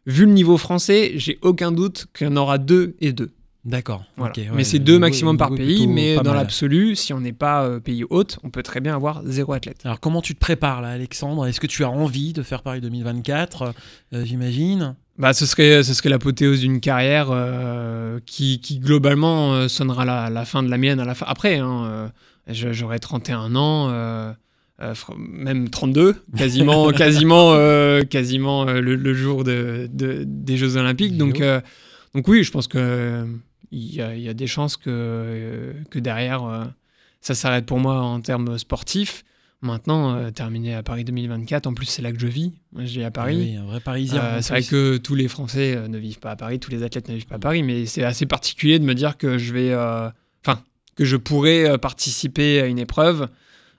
Vu 0.05 0.27
le 0.27 0.33
niveau 0.33 0.59
français, 0.59 1.13
j'ai 1.17 1.39
aucun 1.43 1.73
doute 1.73 2.07
qu'il 2.15 2.27
y 2.27 2.31
en 2.31 2.37
aura 2.37 2.59
deux 2.59 2.95
et 3.01 3.13
deux. 3.13 3.31
D'accord. 3.67 4.05
Voilà. 4.17 4.31
ok, 4.31 4.37
ouais, 4.39 4.51
mais 4.55 4.65
c'est 4.65 4.79
deux 4.79 4.99
maximum 4.99 5.37
par 5.37 5.51
niveau 5.51 5.63
pays, 5.63 5.87
mais 5.89 6.17
dans 6.17 6.33
l'absolu, 6.33 6.95
si 6.95 7.13
on 7.13 7.21
n'est 7.21 7.33
pas 7.33 7.65
euh, 7.65 7.81
pays 7.81 8.05
hôte, 8.09 8.39
on 8.45 8.51
peut 8.51 8.63
très 8.63 8.81
bien 8.81 8.95
avoir 8.95 9.23
zéro 9.25 9.53
athlète. 9.53 9.81
Alors 9.85 9.99
comment 9.99 10.23
tu 10.23 10.35
te 10.35 10.39
prépares 10.39 10.81
là, 10.83 10.91
Alexandre? 10.91 11.47
Est-ce 11.47 11.61
que 11.61 11.67
tu 11.67 11.83
as 11.85 11.91
envie 11.91 12.33
de 12.33 12.43
faire 12.43 12.63
Paris 12.63 12.81
2024 12.81 13.75
euh, 14.15 14.25
J'imagine. 14.25 14.95
Bah, 15.19 15.33
ce 15.33 15.47
serait, 15.47 15.83
ce 15.83 15.95
serait 15.95 16.11
l'apothéose 16.11 16.61
d'une 16.61 16.79
carrière 16.79 17.29
euh, 17.31 18.21
qui, 18.25 18.61
qui, 18.61 18.79
globalement 18.79 19.69
sonnera 19.69 20.05
la, 20.05 20.31
la 20.31 20.45
fin 20.45 20.63
de 20.63 20.71
la 20.71 20.79
mienne 20.79 21.01
à 21.01 21.05
la 21.05 21.15
fin. 21.15 21.27
Après, 21.29 21.59
hein, 21.59 22.13
j'aurai 22.49 22.99
31 23.01 23.57
ans, 23.57 23.89
euh, 24.83 24.93
même 25.17 25.71
32, 25.71 26.17
quasiment, 26.37 26.91
quasiment, 26.93 27.55
euh, 27.55 28.03
quasiment 28.03 28.69
euh, 28.69 28.81
le, 28.83 28.95
le 28.95 29.15
jour 29.15 29.43
de, 29.43 29.89
de- 29.91 30.23
des 30.27 30.59
Jeux 30.59 30.77
Olympiques. 30.77 31.17
Donc, 31.17 31.43
donc 32.17 32.27
oui, 32.29 32.43
je 32.43 32.51
pense 32.51 32.67
que 32.67 32.79
euh, 32.79 33.27
il 33.71 33.95
y, 33.95 34.01
a, 34.01 34.15
il 34.15 34.23
y 34.23 34.29
a 34.29 34.35
des 34.35 34.47
chances 34.47 34.77
que, 34.77 34.85
euh, 34.89 35.73
que 35.91 35.99
derrière, 35.99 36.45
euh, 36.45 36.65
ça 37.21 37.35
s'arrête 37.35 37.67
pour 37.67 37.79
moi 37.79 38.01
en 38.01 38.21
termes 38.21 38.59
sportifs. 38.59 39.23
Maintenant, 39.63 40.15
euh, 40.15 40.31
terminer 40.31 40.75
à 40.75 40.83
Paris 40.83 41.05
2024, 41.05 41.67
en 41.67 41.75
plus 41.75 41.87
c'est 41.87 42.03
là 42.03 42.13
que 42.13 42.19
je 42.19 42.27
vis. 42.27 42.53
Moi, 42.73 42.85
je 42.85 42.99
vis 42.99 43.05
à 43.05 43.11
Paris. 43.11 43.37
Oui, 43.37 43.57
un 43.57 43.65
vrai 43.67 43.81
Parisien. 43.81 44.23
Euh, 44.23 44.39
en 44.39 44.43
c'est 44.43 44.53
vrai 44.53 44.63
que 44.63 44.97
tous 44.97 45.15
les 45.15 45.29
Français 45.29 45.89
ne 45.89 45.99
vivent 45.99 46.19
pas 46.19 46.31
à 46.31 46.37
Paris, 46.37 46.59
tous 46.59 46.71
les 46.71 46.83
athlètes 46.83 47.09
ne 47.09 47.15
vivent 47.15 47.27
pas 47.27 47.37
à 47.37 47.41
Paris, 47.41 47.63
mais 47.63 47.85
c'est 47.87 48.03
assez 48.03 48.27
particulier 48.27 48.79
de 48.79 48.85
me 48.85 48.95
dire 48.95 49.17
que 49.19 49.37
je 49.39 49.53
vais, 49.53 49.73
euh, 49.73 50.09
enfin, 50.45 50.63
que 50.95 51.05
je 51.05 51.17
pourrais 51.17 51.79
participer 51.79 52.61
à 52.61 52.67
une 52.67 52.79
épreuve 52.79 53.29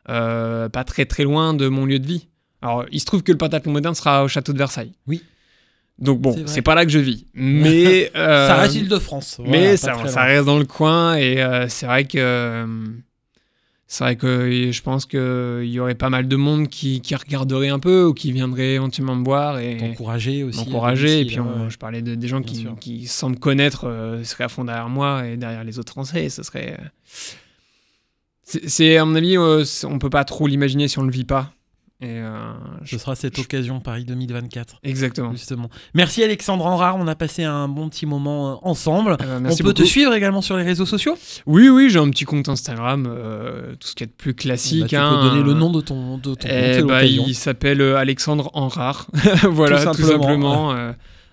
pas 0.05 0.83
très 0.85 1.05
très 1.05 1.23
loin 1.23 1.53
de 1.53 1.67
mon 1.67 1.85
lieu 1.85 1.99
de 1.99 2.07
vie. 2.07 2.27
Alors, 2.61 2.85
il 2.91 2.99
se 2.99 3.05
trouve 3.05 3.23
que 3.23 3.31
le 3.31 3.37
pentathlon 3.37 3.71
moderne 3.71 3.95
sera 3.95 4.23
au 4.23 4.27
château 4.27 4.53
de 4.53 4.57
Versailles. 4.57 4.93
Oui. 5.05 5.23
Donc 5.99 6.19
bon, 6.21 6.35
C'est 6.45 6.61
pas 6.61 6.75
là 6.75 6.85
que 6.85 6.91
je 6.91 6.99
vis, 6.99 7.25
mais 7.33 8.11
euh, 8.15 8.47
Ça 8.47 8.55
reste 8.57 8.75
Île-de-France. 8.75 9.39
mais 9.43 9.75
voilà, 9.77 10.07
ça, 10.07 10.23
reste 10.23 10.45
dans 10.45 10.59
le 10.59 10.65
coin 10.65 11.15
et 11.15 11.41
euh, 11.41 11.67
c'est 11.69 11.87
vrai 11.87 12.05
que 12.05 12.17
euh, 12.19 12.67
c'est 13.87 14.03
vrai 14.03 14.15
que 14.15 14.69
je 14.71 14.81
pense 14.83 15.05
qu'il 15.07 15.63
y 15.65 15.79
aurait 15.79 15.95
pas 15.95 16.09
mal 16.09 16.27
de 16.27 16.35
monde 16.35 16.67
qui, 16.67 17.01
qui 17.01 17.15
regarderait 17.15 17.69
un 17.69 17.79
peu 17.79 18.03
ou 18.05 18.13
qui 18.13 18.31
viendrait 18.31 18.73
éventuellement 18.75 19.15
me 19.15 19.23
voir 19.23 19.57
et 19.59 19.77
T'encourager 19.77 20.43
aussi. 20.43 20.59
m'encourager. 20.59 21.07
à 21.07 21.19
Et 21.21 21.25
puis 21.25 21.35
domicile, 21.37 21.55
on- 21.61 21.63
ouais. 21.63 21.69
je 21.71 21.77
parlais 21.79 22.01
de, 22.03 22.13
des 22.13 22.27
gens 22.27 22.41
qui, 22.43 22.67
qui, 22.79 23.07
sans 23.07 23.29
me 23.29 23.35
connaître, 23.37 23.85
euh, 23.87 24.23
seraient 24.23 24.43
à 24.43 24.49
fond 24.49 24.65
derrière 24.65 24.89
moi 24.89 25.25
et 25.25 25.37
derrière 25.37 25.63
les 25.63 25.79
autres 25.79 25.93
Français. 25.93 26.25
Et 26.25 26.29
ce 26.29 26.43
serait. 26.43 26.77
euh, 26.79 26.85
C'est, 28.43 28.97
à 28.97 29.03
mon 29.05 29.15
avis, 29.15 29.37
euh, 29.37 29.63
on 29.85 29.99
peut 29.99 30.09
pas 30.09 30.23
trop 30.25 30.47
l'imaginer 30.47 30.87
si 30.87 30.99
on 30.99 31.03
le 31.03 31.11
vit 31.11 31.25
pas. 31.25 31.53
Et 31.99 32.19
euh, 32.19 32.51
je- 32.83 32.91
Ce 32.91 32.97
sera 32.99 33.15
cette 33.15 33.39
occasion 33.39 33.79
Paris 33.79 34.05
2024. 34.05 34.75
Exactement. 34.83 35.31
Justement. 35.31 35.69
Merci 35.95 36.23
Alexandre 36.23 36.63
Enrard, 36.67 36.95
on 36.97 37.07
a 37.07 37.15
passé 37.15 37.43
un 37.43 37.67
bon 37.67 37.89
petit 37.89 38.05
moment 38.05 38.51
euh, 38.51 38.55
ensemble. 38.61 39.17
Euh, 39.21 39.39
On 39.49 39.55
peut 39.63 39.73
te 39.73 39.81
suivre 39.83 40.13
également 40.13 40.41
sur 40.41 40.57
les 40.57 40.63
réseaux 40.63 40.85
sociaux? 40.85 41.17
Oui, 41.47 41.69
oui, 41.69 41.89
j'ai 41.89 41.97
un 41.97 42.09
petit 42.11 42.25
compte 42.25 42.49
Instagram, 42.49 43.07
euh, 43.09 43.73
tout 43.79 43.87
ce 43.87 43.95
qui 43.95 44.03
est 44.03 44.07
de 44.07 44.11
plus 44.11 44.35
classique. 44.35 44.81
Bah, 44.81 44.87
Tu 44.89 44.95
hein, 44.95 45.09
peux 45.23 45.29
donner 45.29 45.43
le 45.43 45.53
nom 45.53 45.71
de 45.71 45.81
ton, 45.81 46.17
de 46.17 46.21
ton 46.21 46.29
compte, 46.33 46.45
Eh 46.45 46.73
c'est 46.75 46.83
bah, 46.83 47.03
il 47.03 47.33
s'appelle 47.33 47.81
Alexandre 47.81 48.51
Enrard. 48.53 49.07
voilà, 49.49 49.83
Tout 49.83 49.93
tout 50.01 50.03
simplement. 50.07 50.75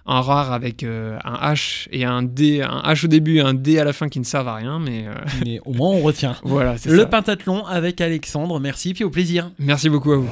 Euh, 0.07 0.11
Enrard 0.13 0.53
avec 0.53 0.83
euh, 0.83 1.19
un 1.25 1.53
H 1.53 1.87
et 1.93 2.05
un 2.05 2.23
D, 2.23 2.63
un 2.63 2.83
H 2.93 3.05
au 3.05 3.09
début 3.09 3.37
et 3.39 3.41
un 3.41 3.55
D 3.55 3.79
à 3.79 3.85
la 3.85 3.93
fin 3.93 4.09
qui 4.09 4.19
ne 4.21 4.25
servent 4.25 4.49
à 4.49 4.55
rien, 4.55 4.79
mais 4.79 5.07
euh, 5.07 5.15
Mais 5.45 5.61
au 5.65 5.73
moins 5.73 5.89
on 5.91 6.01
retient. 6.01 6.37
voilà, 6.45 6.77
c'est 6.77 6.91
Le 6.91 6.99
ça. 7.01 7.07
pentathlon 7.07 7.65
avec 7.67 8.01
Alexandre, 8.01 8.61
merci, 8.61 8.95
puis 8.95 9.05
au 9.05 9.11
plaisir. 9.11 9.51
Merci 9.59 9.89
beaucoup 9.89 10.13
à 10.13 10.17
vous. 10.17 10.29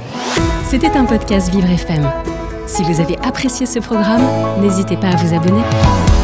C'était 0.65 0.91
un 0.97 1.05
podcast 1.05 1.51
Vivre 1.55 1.69
FM. 1.71 2.11
Si 2.67 2.83
vous 2.85 3.01
avez 3.01 3.19
apprécié 3.19 3.67
ce 3.67 3.79
programme, 3.81 4.23
n'hésitez 4.61 4.97
pas 4.97 5.09
à 5.09 5.17
vous 5.17 5.35
abonner. 5.35 6.22